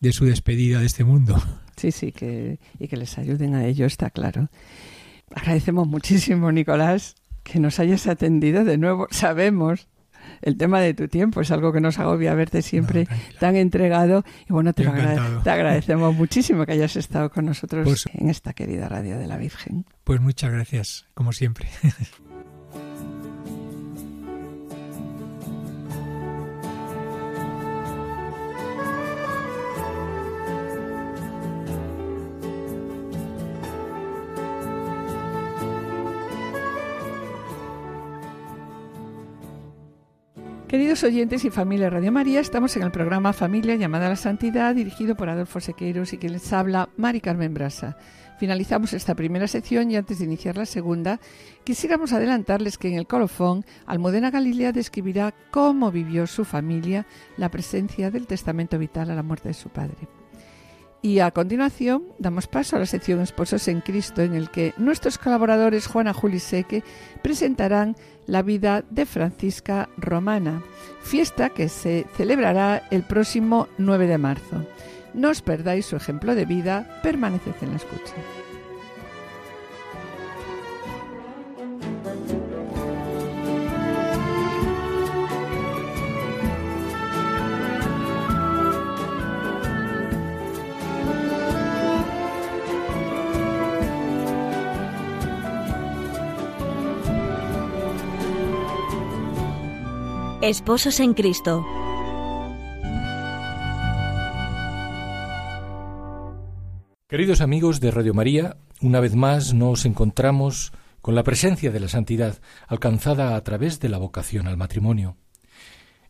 [0.05, 1.41] de su despedida de este mundo.
[1.75, 4.49] Sí, sí, que, y que les ayuden a ello, está claro.
[5.33, 9.07] Agradecemos muchísimo, Nicolás, que nos hayas atendido de nuevo.
[9.11, 9.87] Sabemos
[10.41, 13.07] el tema de tu tiempo es algo que nos agobia verte siempre
[13.39, 18.29] tan entregado y bueno, te, te, agradecemos muchísimo que hayas estado con nosotros pues en
[18.29, 19.85] esta querida radio de la Virgen.
[20.03, 21.67] Pues muchas gracias, como siempre.
[40.75, 44.75] Queridos oyentes y familia Radio María, estamos en el programa Familia llamada a la Santidad,
[44.75, 47.95] dirigido por Adolfo Sequeiros y que les habla Mari Carmen Brasa.
[48.39, 51.21] Finalizamos esta primera sección y antes de iniciar la segunda,
[51.63, 57.07] quisiéramos adelantarles que en el colofón Almudena Galilea describirá cómo vivió su familia
[57.37, 60.09] la presencia del testamento vital a la muerte de su padre.
[61.05, 65.19] Y a continuación damos paso a la sección Esposos en Cristo, en el que nuestros
[65.19, 66.83] colaboradores Juana Juli Seque
[67.21, 67.95] presentarán
[68.27, 70.63] la vida de Francisca Romana,
[71.01, 74.65] fiesta que se celebrará el próximo 9 de marzo.
[75.13, 78.13] No os perdáis su ejemplo de vida, permaneced en la escucha.
[100.45, 101.65] Esposos en Cristo.
[107.07, 111.87] Queridos amigos de Radio María, una vez más nos encontramos con la presencia de la
[111.87, 115.17] santidad alcanzada a través de la vocación al matrimonio.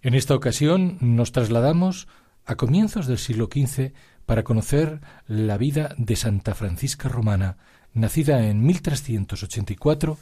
[0.02, 2.10] En esta ocasión nos trasladamos
[2.46, 3.94] a comienzos del siglo XV
[4.26, 7.56] para conocer la vida de Santa Francisca Romana,
[7.94, 10.18] nacida en 1384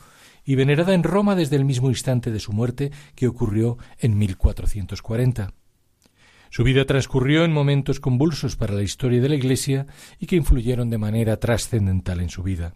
[0.46, 5.54] y venerada en Roma desde el mismo instante de su muerte que ocurrió en 1440.
[6.50, 9.88] Su vida transcurrió en momentos convulsos para la historia de la Iglesia
[10.20, 12.76] y que influyeron de manera trascendental en su vida.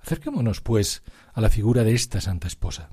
[0.00, 2.90] Acerquémonos, pues, a la figura de esta santa esposa.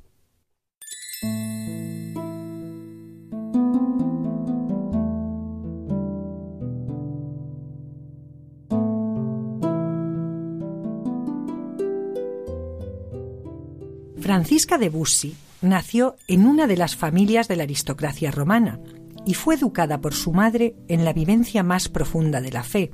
[14.34, 18.80] Francisca de Bussi nació en una de las familias de la aristocracia romana
[19.28, 22.89] y fue educada por su madre en la vivencia más profunda de la fe,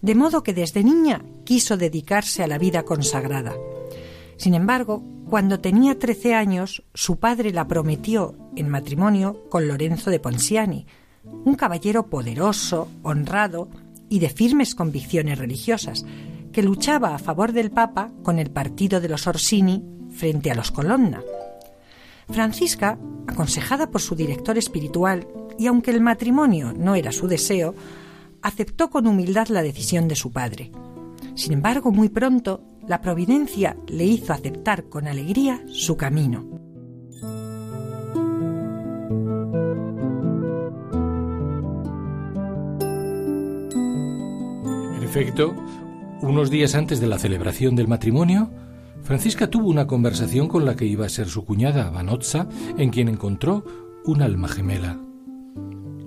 [0.00, 3.52] de modo que desde niña quiso dedicarse a la vida consagrada.
[4.38, 10.18] Sin embargo, cuando tenía 13 años, su padre la prometió en matrimonio con Lorenzo de
[10.18, 10.86] Ponsiani,
[11.24, 13.68] un caballero poderoso, honrado
[14.08, 16.06] y de firmes convicciones religiosas,
[16.52, 19.82] que luchaba a favor del Papa con el partido de los Orsini
[20.14, 21.22] frente a los Colonna.
[22.30, 25.26] Francisca, aconsejada por su director espiritual,
[25.58, 27.74] y aunque el matrimonio no era su deseo,
[28.42, 30.70] aceptó con humildad la decisión de su padre.
[31.34, 36.44] Sin embargo, muy pronto, la providencia le hizo aceptar con alegría su camino.
[44.96, 45.54] En efecto,
[46.20, 48.50] unos días antes de la celebración del matrimonio,
[49.04, 53.08] Francisca tuvo una conversación con la que iba a ser su cuñada, Vanozza, en quien
[53.08, 53.62] encontró
[54.06, 54.98] un alma gemela.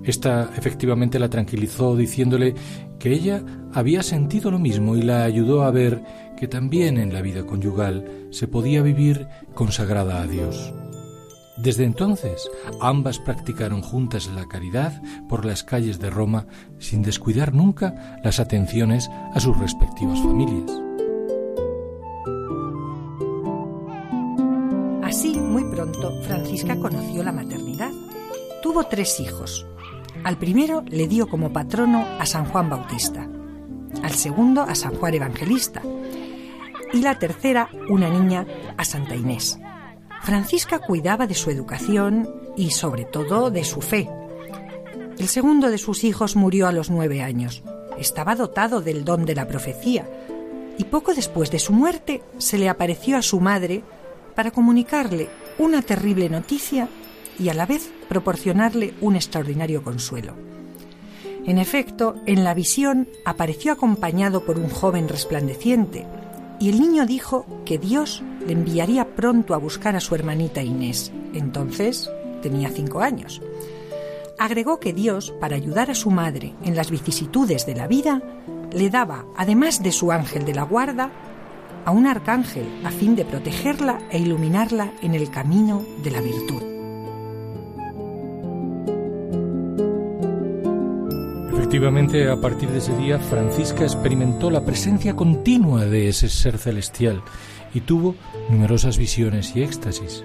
[0.02, 2.54] Esta efectivamente la tranquilizó diciéndole
[2.98, 6.02] que ella había sentido lo mismo y la ayudó a ver
[6.36, 10.74] que también en la vida conyugal se podía vivir consagrada a Dios.
[11.56, 16.46] Desde entonces, ambas practicaron juntas la caridad por las calles de Roma
[16.78, 20.87] sin descuidar nunca las atenciones a sus respectivas familias.
[26.28, 27.90] Francisca conoció la maternidad.
[28.62, 29.66] Tuvo tres hijos.
[30.24, 33.26] Al primero le dio como patrono a San Juan Bautista,
[34.02, 35.80] al segundo a San Juan Evangelista
[36.92, 39.58] y la tercera, una niña, a Santa Inés.
[40.20, 44.06] Francisca cuidaba de su educación y sobre todo de su fe.
[45.18, 47.62] El segundo de sus hijos murió a los nueve años.
[47.96, 50.06] Estaba dotado del don de la profecía
[50.76, 53.82] y poco después de su muerte se le apareció a su madre
[54.34, 56.88] para comunicarle una terrible noticia
[57.38, 60.34] y a la vez proporcionarle un extraordinario consuelo.
[61.44, 66.06] En efecto, en la visión apareció acompañado por un joven resplandeciente,
[66.60, 71.12] y el niño dijo que Dios le enviaría pronto a buscar a su hermanita Inés.
[71.32, 72.10] Entonces
[72.42, 73.40] tenía cinco años.
[74.38, 78.22] Agregó que Dios, para ayudar a su madre en las vicisitudes de la vida,
[78.72, 81.10] le daba, además de su ángel de la guarda,
[81.84, 86.62] a un arcángel a fin de protegerla e iluminarla en el camino de la virtud.
[91.52, 97.22] Efectivamente, a partir de ese día, Francisca experimentó la presencia continua de ese ser celestial
[97.74, 98.14] y tuvo
[98.48, 100.24] numerosas visiones y éxtasis.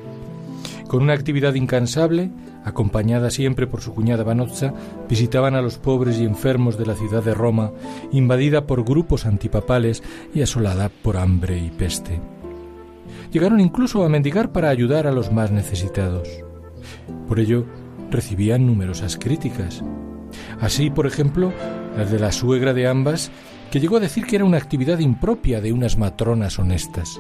[0.88, 2.32] Con una actividad incansable,
[2.64, 4.74] acompañada siempre por su cuñada Vanozza,
[5.10, 7.72] visitaban a los pobres y enfermos de la ciudad de Roma,
[8.12, 12.20] invadida por grupos antipapales y asolada por hambre y peste.
[13.32, 16.30] Llegaron incluso a mendigar para ayudar a los más necesitados.
[17.28, 17.66] Por ello,
[18.12, 19.84] recibían numerosas críticas.
[20.62, 21.52] Así, por ejemplo,
[21.98, 23.32] las de la suegra de ambas,
[23.72, 27.20] que llegó a decir que era una actividad impropia de unas matronas honestas.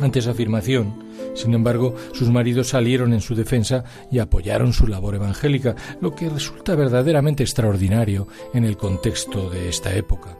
[0.00, 5.14] Ante esa afirmación, sin embargo, sus maridos salieron en su defensa y apoyaron su labor
[5.14, 10.36] evangélica, lo que resulta verdaderamente extraordinario en el contexto de esta época.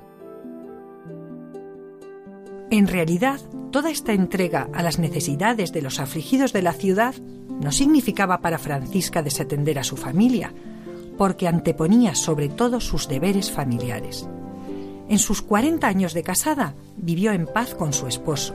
[2.71, 7.15] En realidad, toda esta entrega a las necesidades de los afligidos de la ciudad
[7.61, 10.53] no significaba para Francisca desatender a su familia,
[11.19, 14.27] porque anteponía sobre todo sus deberes familiares.
[15.09, 18.55] En sus 40 años de casada vivió en paz con su esposo,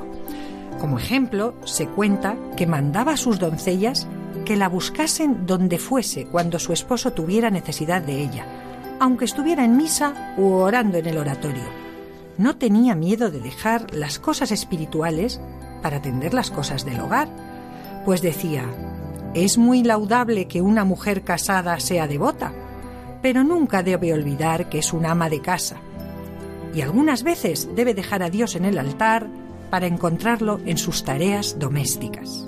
[0.79, 4.07] como ejemplo, se cuenta que mandaba a sus doncellas
[4.45, 8.45] que la buscasen donde fuese cuando su esposo tuviera necesidad de ella,
[8.99, 11.63] aunque estuviera en misa u orando en el oratorio.
[12.37, 15.41] No tenía miedo de dejar las cosas espirituales
[15.81, 17.29] para atender las cosas del hogar,
[18.05, 18.63] pues decía,
[19.33, 22.53] es muy laudable que una mujer casada sea devota,
[23.21, 25.77] pero nunca debe olvidar que es un ama de casa.
[26.73, 29.27] Y algunas veces debe dejar a Dios en el altar
[29.69, 32.45] para encontrarlo en sus tareas domésticas.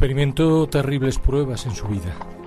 [0.00, 2.39] Experimentó terribles pruebas en su vida.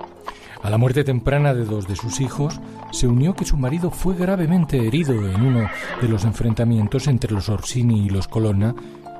[0.64, 2.58] A la muerte temprana de dos de sus hijos,
[2.90, 5.68] se unió que su marido fue gravemente herido en uno
[6.00, 8.74] de los enfrentamientos entre los Orsini y los Colonna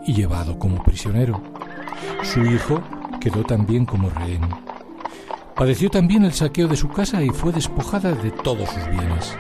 [0.07, 1.43] y llevado como prisionero.
[2.23, 2.81] Su hijo
[3.21, 4.41] quedó también como rehén.
[5.55, 9.37] Padeció también el saqueo de su casa y fue despojada de todos sus bienes.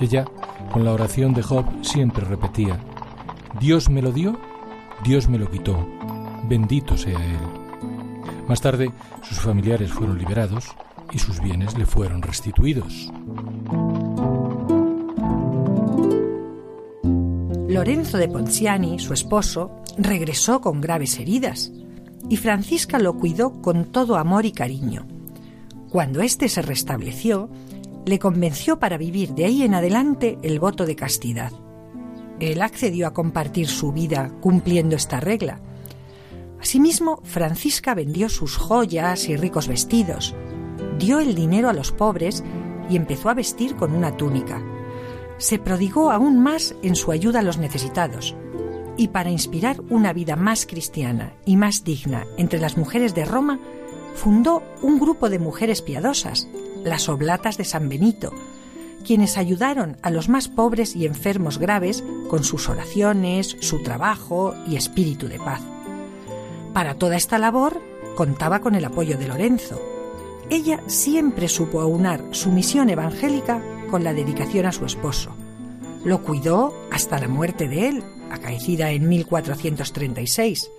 [0.00, 0.24] Ella
[0.72, 2.80] con la oración de Job siempre repetía,
[3.60, 4.40] Dios me lo dio,
[5.04, 5.86] Dios me lo quitó,
[6.48, 7.38] bendito sea Él.
[8.48, 8.90] Más tarde,
[9.22, 10.74] sus familiares fueron liberados
[11.12, 13.10] y sus bienes le fueron restituidos.
[17.68, 21.72] Lorenzo de Ponciani, su esposo, regresó con graves heridas
[22.28, 25.06] y Francisca lo cuidó con todo amor y cariño.
[25.90, 27.50] Cuando éste se restableció,
[28.04, 31.52] le convenció para vivir de ahí en adelante el voto de castidad.
[32.40, 35.60] Él accedió a compartir su vida cumpliendo esta regla.
[36.60, 40.34] Asimismo, Francisca vendió sus joyas y ricos vestidos,
[41.02, 42.44] dio el dinero a los pobres
[42.88, 44.62] y empezó a vestir con una túnica.
[45.38, 48.36] Se prodigó aún más en su ayuda a los necesitados.
[48.96, 53.58] Y para inspirar una vida más cristiana y más digna entre las mujeres de Roma,
[54.14, 56.46] fundó un grupo de mujeres piadosas,
[56.84, 58.32] las Oblatas de San Benito,
[59.04, 64.76] quienes ayudaron a los más pobres y enfermos graves con sus oraciones, su trabajo y
[64.76, 65.62] espíritu de paz.
[66.72, 67.80] Para toda esta labor
[68.14, 69.91] contaba con el apoyo de Lorenzo.
[70.52, 75.34] Ella siempre supo aunar su misión evangélica con la dedicación a su esposo.
[76.04, 80.70] Lo cuidó hasta la muerte de él, acaecida en 1436.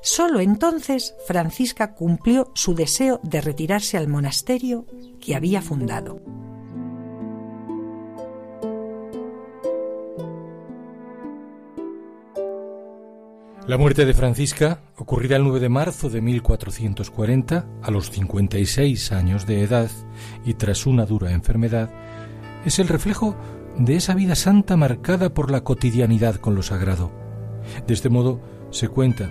[0.00, 4.86] Solo entonces Francisca cumplió su deseo de retirarse al monasterio
[5.20, 6.18] que había fundado.
[13.68, 19.46] La muerte de Francisca, ocurrida el 9 de marzo de 1440, a los 56 años
[19.46, 19.88] de edad
[20.44, 21.88] y tras una dura enfermedad,
[22.64, 23.36] es el reflejo
[23.78, 27.12] de esa vida santa marcada por la cotidianidad con lo sagrado.
[27.86, 28.40] De este modo
[28.70, 29.30] se cuenta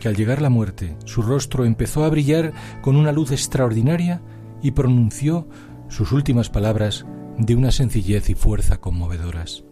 [0.00, 2.52] que al llegar la muerte su rostro empezó a brillar
[2.82, 4.20] con una luz extraordinaria
[4.62, 5.48] y pronunció
[5.88, 7.06] sus últimas palabras
[7.38, 9.62] de una sencillez y fuerza conmovedoras.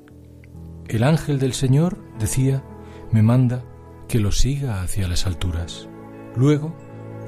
[0.86, 2.62] El ángel del Señor, decía,
[3.10, 3.64] me manda
[4.08, 5.88] que lo siga hacia las alturas.
[6.34, 6.74] Luego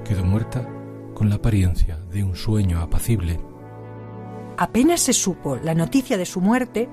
[0.05, 0.67] quedó muerta
[1.15, 3.39] con la apariencia de un sueño apacible.
[4.57, 6.89] Apenas se supo la noticia de su muerte,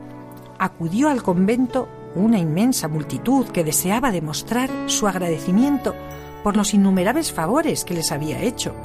[0.59, 5.95] acudió al convento una inmensa multitud que deseaba demostrar su agradecimiento
[6.43, 8.75] por los innumerables favores que les había hecho.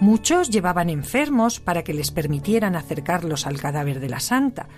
[0.00, 4.68] Muchos llevaban enfermos para que les permitieran acercarlos al cadáver de la santa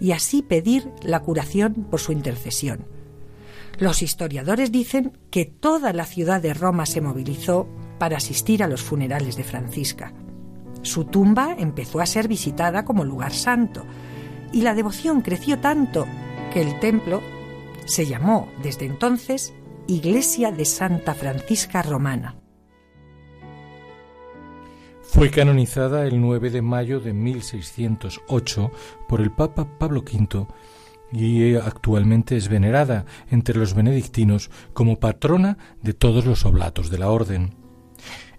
[0.00, 2.99] y así pedir la curación por su intercesión.
[3.80, 7.66] Los historiadores dicen que toda la ciudad de Roma se movilizó
[7.98, 10.12] para asistir a los funerales de Francisca.
[10.82, 13.86] Su tumba empezó a ser visitada como lugar santo
[14.52, 16.06] y la devoción creció tanto
[16.52, 17.22] que el templo
[17.86, 19.54] se llamó desde entonces
[19.86, 22.36] Iglesia de Santa Francisca Romana.
[25.00, 28.70] Fue canonizada el 9 de mayo de 1608
[29.08, 30.46] por el Papa Pablo V
[31.12, 37.10] y actualmente es venerada entre los benedictinos como patrona de todos los oblatos de la
[37.10, 37.54] orden.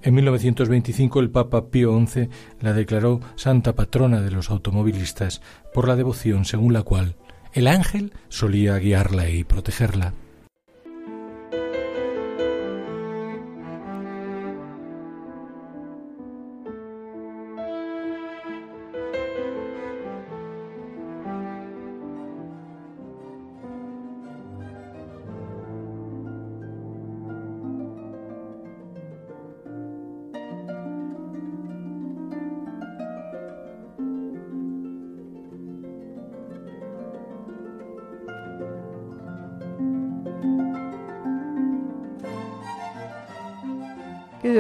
[0.04, 5.42] En 1925 el Papa Pío XI la declaró santa patrona de los automovilistas
[5.74, 7.16] por la devoción según la cual
[7.54, 10.14] el ángel solía guiarla y protegerla.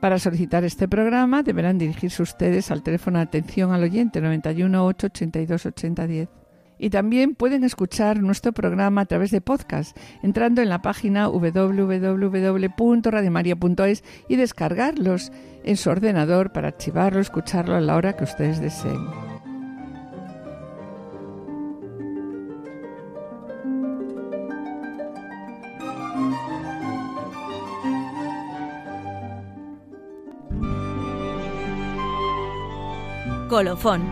[0.00, 5.66] Para solicitar este programa deberán dirigirse ustedes al teléfono de atención al oyente 91 882
[5.66, 6.28] 8010.
[6.78, 14.04] Y también pueden escuchar nuestro programa a través de podcast, entrando en la página www.radiomaria.es
[14.28, 15.32] y descargarlos
[15.64, 19.25] en su ordenador para archivarlo, escucharlo a la hora que ustedes deseen.
[33.56, 34.02] Colofón.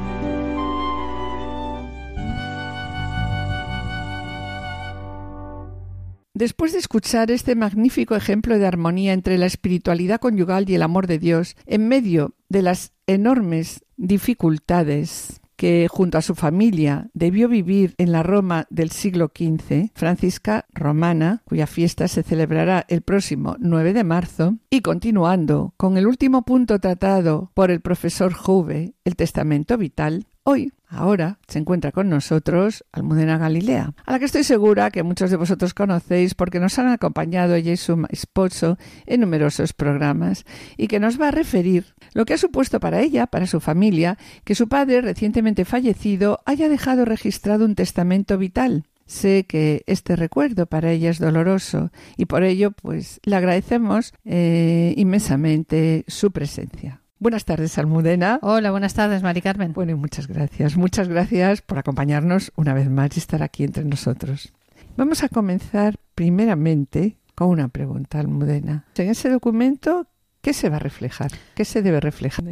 [6.32, 11.06] Después de escuchar este magnífico ejemplo de armonía entre la espiritualidad conyugal y el amor
[11.06, 17.94] de Dios, en medio de las enormes dificultades que junto a su familia debió vivir
[17.96, 23.94] en la Roma del siglo XV, Francisca Romana, cuya fiesta se celebrará el próximo 9
[23.94, 29.78] de marzo, y continuando con el último punto tratado por el profesor Juve, el testamento
[29.78, 35.02] vital, hoy Ahora se encuentra con nosotros Almudena Galilea, a la que estoy segura que
[35.02, 40.44] muchos de vosotros conocéis porque nos han acompañado ella y su esposo en numerosos programas
[40.76, 44.18] y que nos va a referir lo que ha supuesto para ella, para su familia,
[44.44, 48.84] que su padre, recientemente fallecido, haya dejado registrado un testamento vital.
[49.06, 54.94] Sé que este recuerdo para ella es doloroso y por ello pues le agradecemos eh,
[54.96, 57.03] inmensamente su presencia.
[57.24, 58.38] Buenas tardes, Almudena.
[58.42, 59.72] Hola, buenas tardes, Mari Carmen.
[59.72, 60.76] Bueno, y muchas gracias.
[60.76, 64.52] Muchas gracias por acompañarnos una vez más y estar aquí entre nosotros.
[64.98, 68.84] Vamos a comenzar primeramente con una pregunta, Almudena.
[68.96, 70.06] En ese documento,
[70.42, 71.30] ¿qué se va a reflejar?
[71.54, 72.44] ¿Qué se debe reflejar?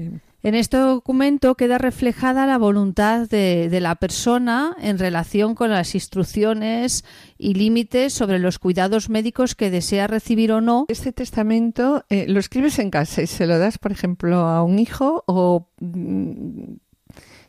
[0.45, 7.05] En este documento queda reflejada la voluntad de, la persona en relación con las instrucciones
[7.39, 10.87] y límites sobre los cuidados médicos que desea recibir o no.
[10.89, 14.81] Este testamento eh, lo escribes en casa y se lo das, por ejemplo, a un
[14.81, 16.75] hijo o mm,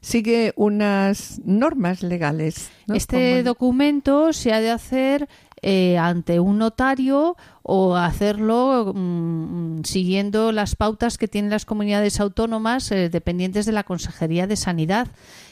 [0.03, 2.69] sigue unas normas legales.
[2.93, 5.29] Este documento se ha de hacer
[5.61, 12.91] eh, ante un notario o hacerlo mm, siguiendo las pautas que tienen las comunidades autónomas
[12.91, 15.07] eh, dependientes de la Consejería de Sanidad.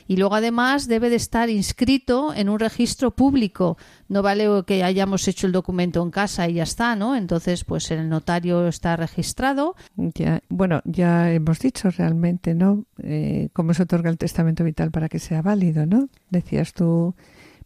[0.08, 3.78] Y luego además debe de estar inscrito en un registro público.
[4.08, 7.16] No vale que hayamos hecho el documento en casa y ya está, ¿no?
[7.16, 9.76] Entonces, pues el notario está registrado.
[9.96, 12.86] Ya, bueno, ya hemos dicho realmente, ¿no?
[13.02, 16.10] Eh, cómo se otorga el testamento vital para que sea válido, ¿no?
[16.30, 17.16] Decías tú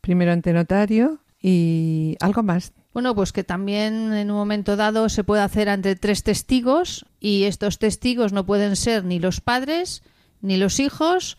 [0.01, 2.73] primero ante notario, y algo más.
[2.91, 7.43] Bueno, pues que también en un momento dado se puede hacer ante tres testigos y
[7.43, 10.01] estos testigos no pueden ser ni los padres,
[10.41, 11.37] ni los hijos,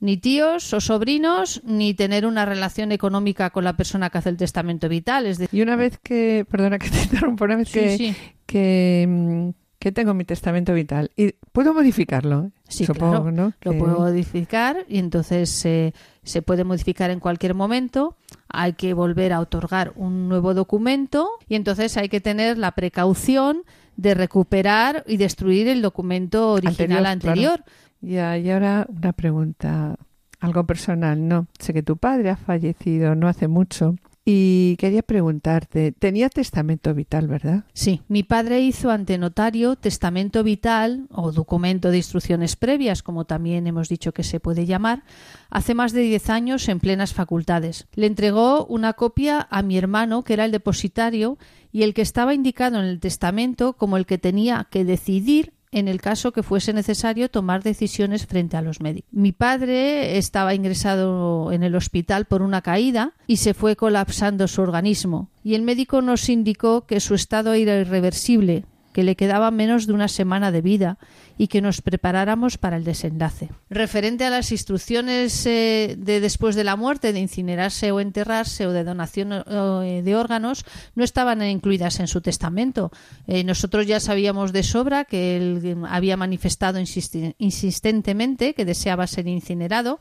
[0.00, 4.36] ni tíos o sobrinos, ni tener una relación económica con la persona que hace el
[4.36, 5.26] testamento vital.
[5.26, 8.14] Es Y una vez que, perdona que te interrumpa, una vez que,
[8.46, 12.50] que, mm, que tengo mi testamento vital y puedo modificarlo.
[12.68, 13.54] Sí, Supongo, ¿no?
[13.62, 18.16] Lo puedo modificar y entonces eh, se puede modificar en cualquier momento.
[18.48, 23.62] Hay que volver a otorgar un nuevo documento y entonces hay que tener la precaución
[23.96, 27.64] de recuperar y destruir el documento original anterior.
[28.00, 29.96] Ya, y ahora una pregunta,
[30.40, 31.46] algo personal, ¿no?
[31.58, 37.26] Sé que tu padre ha fallecido no hace mucho y quería preguntarte, tenía testamento vital,
[37.26, 37.64] ¿verdad?
[37.72, 43.66] Sí, mi padre hizo ante notario testamento vital o documento de instrucciones previas, como también
[43.66, 45.02] hemos dicho que se puede llamar,
[45.48, 47.88] hace más de diez años en plenas facultades.
[47.94, 51.38] Le entregó una copia a mi hermano, que era el depositario,
[51.72, 55.88] y el que estaba indicado en el testamento como el que tenía que decidir en
[55.88, 59.08] el caso que fuese necesario tomar decisiones frente a los médicos.
[59.12, 64.62] Mi padre estaba ingresado en el hospital por una caída y se fue colapsando su
[64.62, 69.86] organismo y el médico nos indicó que su estado era irreversible, que le quedaba menos
[69.86, 70.98] de una semana de vida
[71.38, 73.48] y que nos preparáramos para el desenlace.
[73.70, 78.72] Referente a las instrucciones eh, de después de la muerte, de incinerarse o enterrarse o
[78.72, 80.64] de donación eh, de órganos,
[80.94, 82.90] no estaban incluidas en su testamento.
[83.26, 89.98] Eh, nosotros ya sabíamos de sobra que él había manifestado insistentemente que deseaba ser incinerado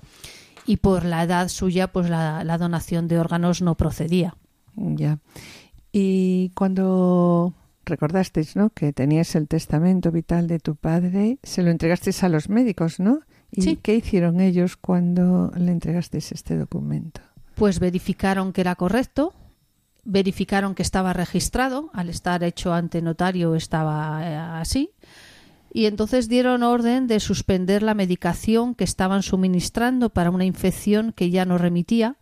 [0.65, 4.35] y por la edad suya, pues la, la donación de órganos no procedía.
[4.75, 5.19] Ya.
[5.91, 7.53] Y cuando
[7.89, 8.69] recordasteis, ¿no?
[8.69, 13.21] Que tenías el testamento vital de tu padre, se lo entregasteis a los médicos, ¿no?
[13.51, 17.21] ¿Y qué hicieron ellos cuando le entregasteis este documento?
[17.55, 19.33] Pues verificaron que era correcto,
[20.05, 24.91] verificaron que estaba registrado, al estar hecho ante notario estaba eh, así,
[25.73, 31.29] y entonces dieron orden de suspender la medicación que estaban suministrando para una infección que
[31.29, 32.17] ya no remitía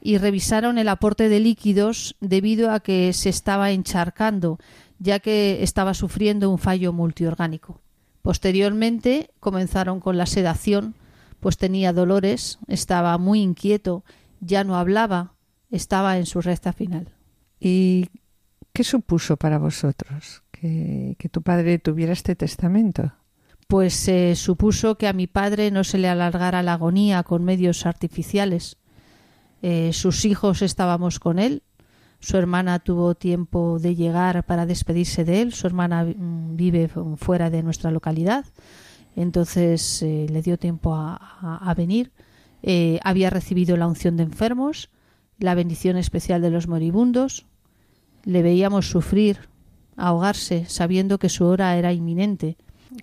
[0.00, 4.58] y revisaron el aporte de líquidos debido a que se estaba encharcando
[4.98, 7.80] ya que estaba sufriendo un fallo multiorgánico.
[8.22, 10.94] Posteriormente comenzaron con la sedación,
[11.40, 14.04] pues tenía dolores, estaba muy inquieto,
[14.40, 15.34] ya no hablaba,
[15.70, 17.08] estaba en su recta final.
[17.60, 18.08] ¿Y
[18.72, 23.12] qué supuso para vosotros que, tu padre tuviera este testamento?
[23.66, 27.86] Pues se supuso que a mi padre no se le alargara la agonía con medios
[27.86, 28.76] artificiales.
[29.62, 31.62] Eh, sus hijos estábamos con él,
[32.20, 35.52] su hermana tuvo tiempo de llegar para despedirse de él.
[35.52, 38.44] Su hermana mm, vive fuera de nuestra localidad.
[39.14, 42.12] Entonces eh, le dio tiempo a, venir.
[42.62, 44.90] Eh, había recibido la unción de enfermos,
[45.38, 47.46] la bendición especial de los moribundos.
[48.24, 49.48] Le veíamos sufrir,
[49.96, 52.56] ahogarse, sabiendo que su hora era inminente.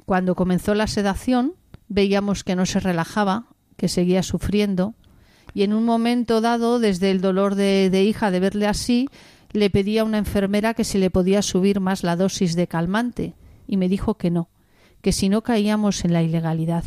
[0.06, 1.54] Cuando comenzó la sedación,
[1.88, 3.48] veíamos que no se relajaba,
[3.78, 4.94] que seguía sufriendo,
[5.56, 9.08] y en un momento dado, desde el dolor de, de hija de verle así,
[9.54, 13.34] le pedí a una enfermera que si le podía subir más la dosis de calmante,
[13.66, 14.50] y me dijo que no,
[15.02, 16.84] que si no caíamos en la ilegalidad.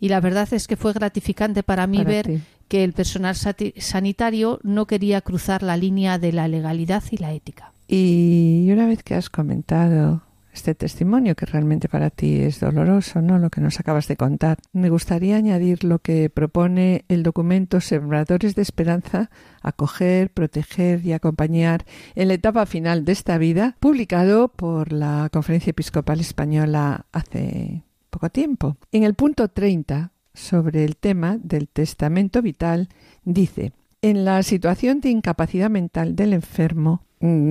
[0.00, 4.86] Y la verdad es que fue gratificante para mí ver que el personal sanitario no
[4.86, 7.74] quería cruzar la línea de la legalidad y la ética.
[7.86, 10.22] Y una vez que has comentado
[10.52, 13.38] este testimonio que realmente para ti es doloroso, ¿no?
[13.38, 14.58] Lo que nos acabas de contar.
[14.72, 19.30] Me gustaría añadir lo que propone el documento Sembradores de Esperanza,
[19.62, 21.84] acoger, proteger y acompañar
[22.14, 28.30] en la etapa final de esta vida, publicado por la Conferencia Episcopal Española hace poco
[28.30, 28.76] tiempo.
[28.92, 32.88] En el punto 30, sobre el tema del testamento vital,
[33.24, 33.72] dice
[34.02, 37.04] en la situación de incapacidad mental del enfermo,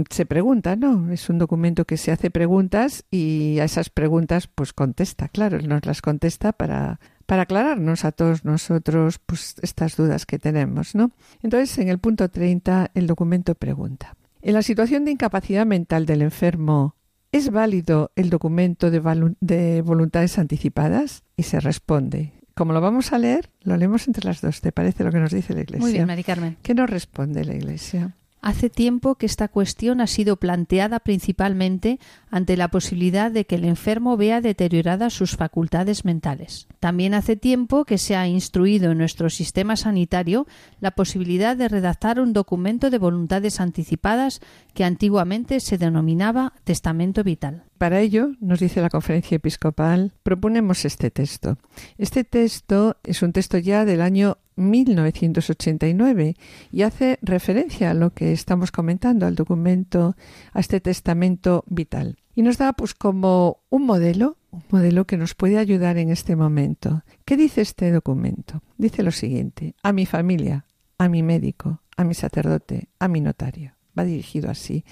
[0.09, 1.11] se pregunta, ¿no?
[1.11, 5.86] Es un documento que se hace preguntas y a esas preguntas pues contesta, claro, nos
[5.86, 11.11] las contesta para, para aclararnos a todos nosotros pues estas dudas que tenemos, ¿no?
[11.43, 16.24] Entonces, en el punto 30 el documento pregunta, en la situación de incapacidad mental del
[16.24, 16.95] enfermo,
[17.32, 21.24] ¿es válido el documento de, de voluntades anticipadas?
[21.38, 24.61] Y se responde, como lo vamos a leer, lo leemos entre las dos.
[24.61, 25.82] ¿Te parece lo que nos dice la Iglesia?
[25.82, 26.57] Muy bien, Mari Carmen.
[26.61, 28.15] ¿Qué nos responde la Iglesia?
[28.41, 31.99] Hace tiempo que esta cuestión ha sido planteada principalmente
[32.31, 36.67] ante la posibilidad de que el enfermo vea deterioradas sus facultades mentales.
[36.79, 40.47] También hace tiempo que se ha instruido en nuestro sistema sanitario
[40.79, 44.39] la posibilidad de redactar un documento de voluntades anticipadas
[44.73, 47.63] que antiguamente se denominaba testamento vital.
[47.77, 51.57] Para ello, nos dice la conferencia episcopal, proponemos este texto.
[51.97, 56.36] Este texto es un texto ya del año 1989
[56.72, 60.16] y hace referencia a lo que estamos comentando, al documento,
[60.53, 62.18] a este testamento vital.
[62.36, 66.36] Y nos da pues como un modelo, un modelo que nos puede ayudar en este
[66.36, 67.03] momento.
[67.26, 68.62] ¿Qué dice este documento?
[68.78, 70.66] Dice lo siguiente, a mi familia,
[70.97, 73.74] a mi médico, a mi sacerdote, a mi notario.
[73.97, 74.86] Va dirigido así.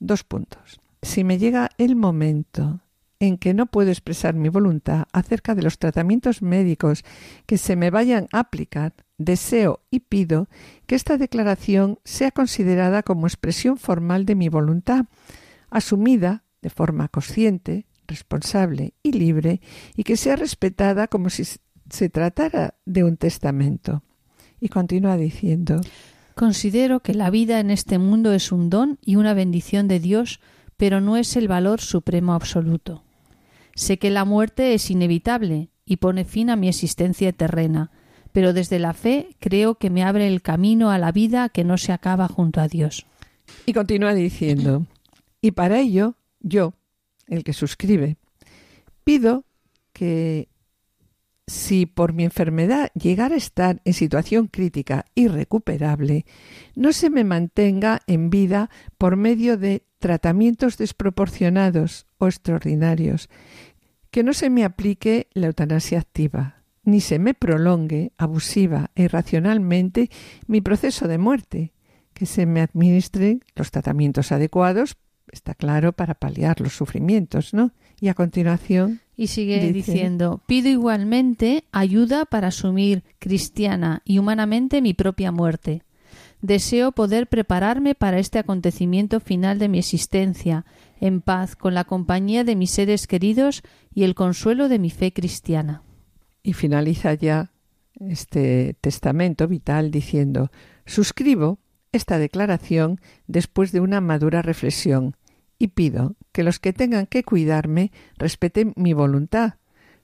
[0.00, 0.80] Dos puntos.
[1.02, 2.80] Si me llega el momento
[3.20, 7.04] en que no puedo expresar mi voluntad acerca de los tratamientos médicos
[7.46, 10.48] que se me vayan a aplicar, deseo y pido
[10.86, 15.06] que esta declaración sea considerada como expresión formal de mi voluntad,
[15.70, 19.60] asumida de forma consciente, responsable y libre,
[19.94, 24.02] y que sea respetada como si se tratara de un testamento.
[24.60, 25.80] Y continúa diciendo
[26.34, 30.40] Considero que la vida en este mundo es un don y una bendición de Dios,
[30.76, 33.02] pero no es el valor supremo absoluto.
[33.74, 37.90] Sé que la muerte es inevitable y pone fin a mi existencia terrena,
[38.38, 41.76] pero desde la fe creo que me abre el camino a la vida que no
[41.76, 43.04] se acaba junto a Dios.
[43.66, 44.86] Y continúa diciendo,
[45.40, 46.74] y para ello yo,
[47.26, 48.16] el que suscribe,
[49.02, 49.44] pido
[49.92, 50.46] que
[51.48, 56.24] si por mi enfermedad llegara a estar en situación crítica irrecuperable,
[56.76, 63.30] no se me mantenga en vida por medio de tratamientos desproporcionados o extraordinarios,
[64.12, 66.57] que no se me aplique la eutanasia activa,
[66.88, 70.10] ni se me prolongue abusiva e irracionalmente
[70.46, 71.72] mi proceso de muerte,
[72.14, 74.96] que se me administren los tratamientos adecuados,
[75.30, 77.72] está claro, para paliar los sufrimientos, ¿no?
[78.00, 79.00] Y a continuación.
[79.16, 85.82] Y sigue diciendo, pido igualmente ayuda para asumir cristiana y humanamente mi propia muerte.
[86.40, 90.64] Deseo poder prepararme para este acontecimiento final de mi existencia,
[91.00, 93.62] en paz, con la compañía de mis seres queridos
[93.92, 95.82] y el consuelo de mi fe cristiana.
[96.48, 97.52] Y finaliza ya
[98.00, 100.50] este testamento vital diciendo
[100.86, 101.58] suscribo
[101.92, 105.14] esta declaración después de una madura reflexión
[105.58, 109.56] y pido que los que tengan que cuidarme respeten mi voluntad.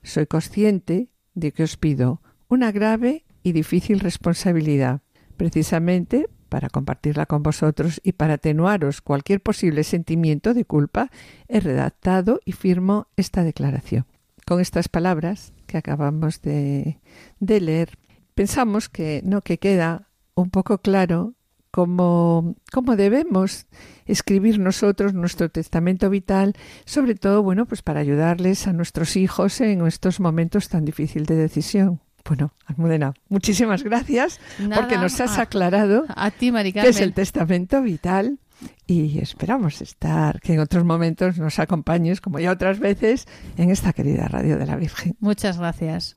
[0.03, 5.01] Soy consciente de que os pido una grave y difícil responsabilidad,
[5.37, 11.09] precisamente para compartirla con vosotros y para atenuaros cualquier posible sentimiento de culpa,
[11.47, 14.05] he redactado y firmo esta declaración.
[14.45, 16.99] Con estas palabras que acabamos de,
[17.39, 17.97] de leer,
[18.33, 21.35] pensamos que no que queda un poco claro
[21.71, 23.67] cómo, cómo debemos
[24.05, 26.53] escribir nosotros nuestro testamento vital,
[26.85, 31.35] sobre todo, bueno, pues para ayudarles a nuestros hijos en estos momentos tan difíciles de
[31.35, 31.99] decisión.
[32.23, 34.39] Bueno, Almudena, muchísimas gracias
[34.73, 38.39] porque nos has aclarado a, ti, qué es el testamento vital
[38.87, 43.93] y esperamos estar, que en otros momentos nos acompañes, como ya otras veces, en esta
[43.93, 45.15] querida Radio de la Virgen.
[45.19, 46.15] Muchas gracias.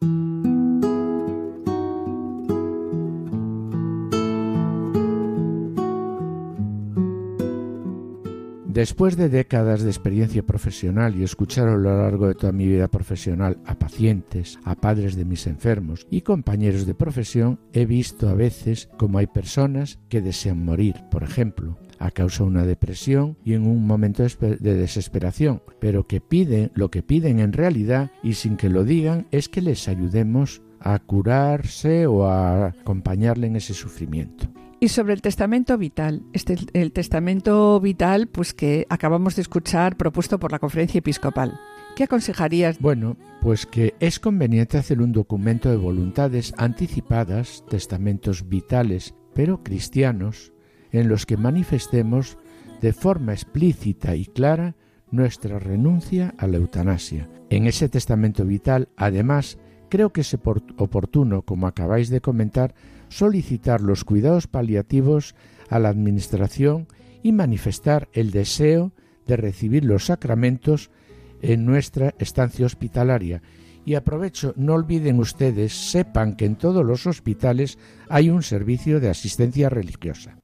[8.78, 12.86] Después de décadas de experiencia profesional y escuchar a lo largo de toda mi vida
[12.86, 18.34] profesional a pacientes, a padres de mis enfermos y compañeros de profesión, he visto a
[18.34, 23.54] veces como hay personas que desean morir, por ejemplo, a causa de una depresión y
[23.54, 28.56] en un momento de desesperación, pero que piden lo que piden en realidad y sin
[28.56, 34.46] que lo digan es que les ayudemos a curarse o a acompañarle en ese sufrimiento.
[34.80, 40.38] Y sobre el testamento vital, este, el testamento vital, pues que acabamos de escuchar, propuesto
[40.38, 41.58] por la conferencia episcopal.
[41.96, 42.78] ¿Qué aconsejarías?
[42.78, 50.52] Bueno, pues que es conveniente hacer un documento de voluntades anticipadas, testamentos vitales, pero cristianos,
[50.92, 52.38] en los que manifestemos
[52.80, 54.76] de forma explícita y clara
[55.10, 57.28] nuestra renuncia a la eutanasia.
[57.50, 59.58] En ese testamento vital, además,
[59.88, 62.74] creo que es oportuno, como acabáis de comentar,
[63.09, 65.34] solicitar los cuidados paliativos
[65.68, 66.88] a la Administración
[67.22, 68.92] y manifestar el deseo
[69.26, 70.90] de recibir los sacramentos
[71.42, 73.42] en nuestra estancia hospitalaria.
[73.84, 77.78] Y aprovecho, no olviden ustedes, sepan que en todos los hospitales
[78.09, 80.38] hay un servicio de asistencia religiosa.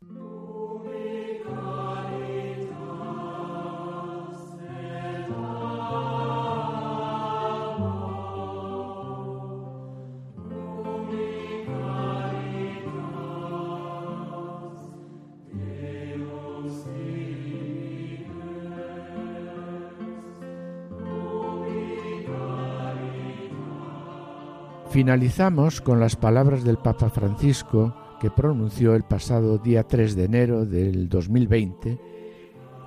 [24.95, 30.67] Finalizamos con las palabras del Papa Francisco que pronunció el pasado día 3 de enero
[30.67, 31.99] del 2020.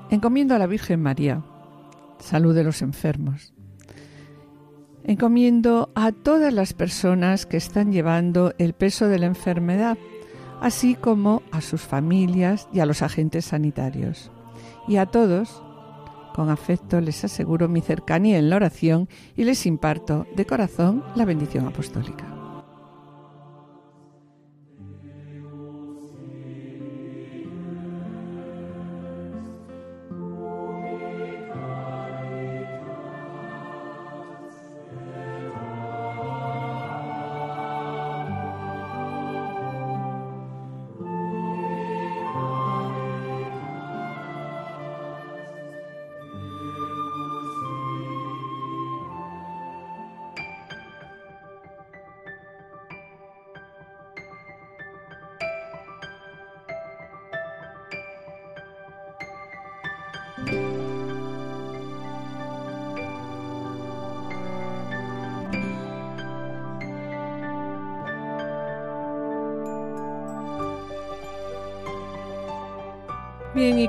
[0.09, 1.43] Encomiendo a la Virgen María,
[2.19, 3.53] salud de los enfermos.
[5.03, 9.97] Encomiendo a todas las personas que están llevando el peso de la enfermedad,
[10.61, 14.31] así como a sus familias y a los agentes sanitarios.
[14.87, 15.61] Y a todos
[16.37, 21.25] con afecto les aseguro mi cercanía en la oración y les imparto de corazón la
[21.25, 22.36] bendición apostólica.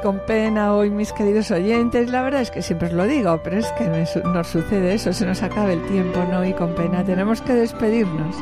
[0.00, 3.58] Con pena hoy, mis queridos oyentes, la verdad es que siempre os lo digo, pero
[3.58, 3.84] es que
[4.24, 6.44] nos sucede eso, se nos acaba el tiempo, ¿no?
[6.44, 8.36] Y con pena tenemos que despedirnos.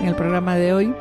[0.00, 0.94] En el programa de hoy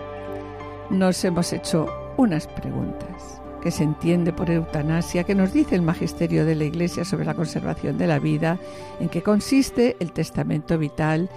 [0.89, 1.87] nos hemos hecho
[2.17, 3.41] unas preguntas.
[3.61, 5.23] ¿Qué se entiende por eutanasia?
[5.23, 8.57] ¿Qué nos dice el magisterio de la Iglesia sobre la conservación de la vida?
[8.99, 11.29] ¿En qué consiste el testamento vital?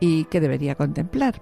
[0.00, 1.40] ¿Y qué debería contemplar?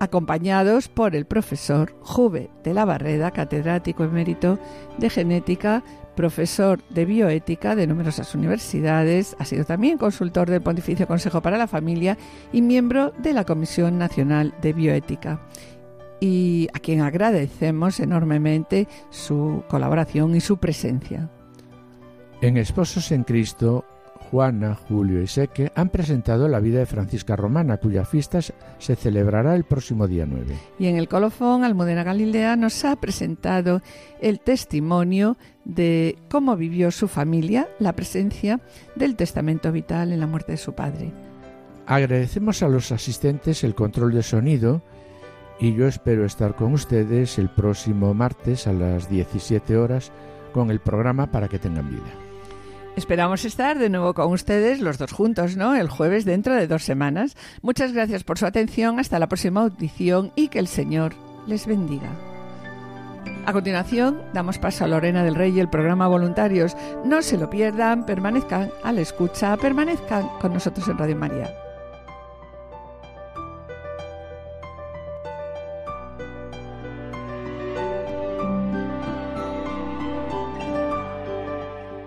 [0.00, 4.58] Acompañados por el profesor Juve de la Barreda, catedrático emérito
[4.98, 5.84] de genética,
[6.16, 11.68] profesor de bioética de numerosas universidades, ha sido también consultor del Pontificio Consejo para la
[11.68, 12.18] Familia
[12.52, 15.40] y miembro de la Comisión Nacional de Bioética
[16.18, 21.30] y a quien agradecemos enormemente su colaboración y su presencia.
[22.42, 23.84] En Esposos en Cristo
[24.30, 29.56] Juana, Julio y Seque han presentado la vida de Francisca Romana, cuya fiesta se celebrará
[29.56, 30.54] el próximo día 9.
[30.78, 33.82] Y en el colofón, Almudena Galilea nos ha presentado
[34.20, 38.60] el testimonio de cómo vivió su familia la presencia
[38.94, 41.12] del testamento vital en la muerte de su padre.
[41.86, 44.82] Agradecemos a los asistentes el control de sonido
[45.58, 50.12] y yo espero estar con ustedes el próximo martes a las 17 horas
[50.52, 52.19] con el programa para que tengan vida.
[53.00, 55.74] Esperamos estar de nuevo con ustedes los dos juntos, ¿no?
[55.74, 57.34] El jueves dentro de dos semanas.
[57.62, 59.00] Muchas gracias por su atención.
[59.00, 61.14] Hasta la próxima audición y que el Señor
[61.46, 62.10] les bendiga.
[63.46, 66.76] A continuación, damos paso a Lorena del Rey y el programa Voluntarios.
[67.02, 71.50] No se lo pierdan, permanezcan a la escucha, permanezcan con nosotros en Radio María.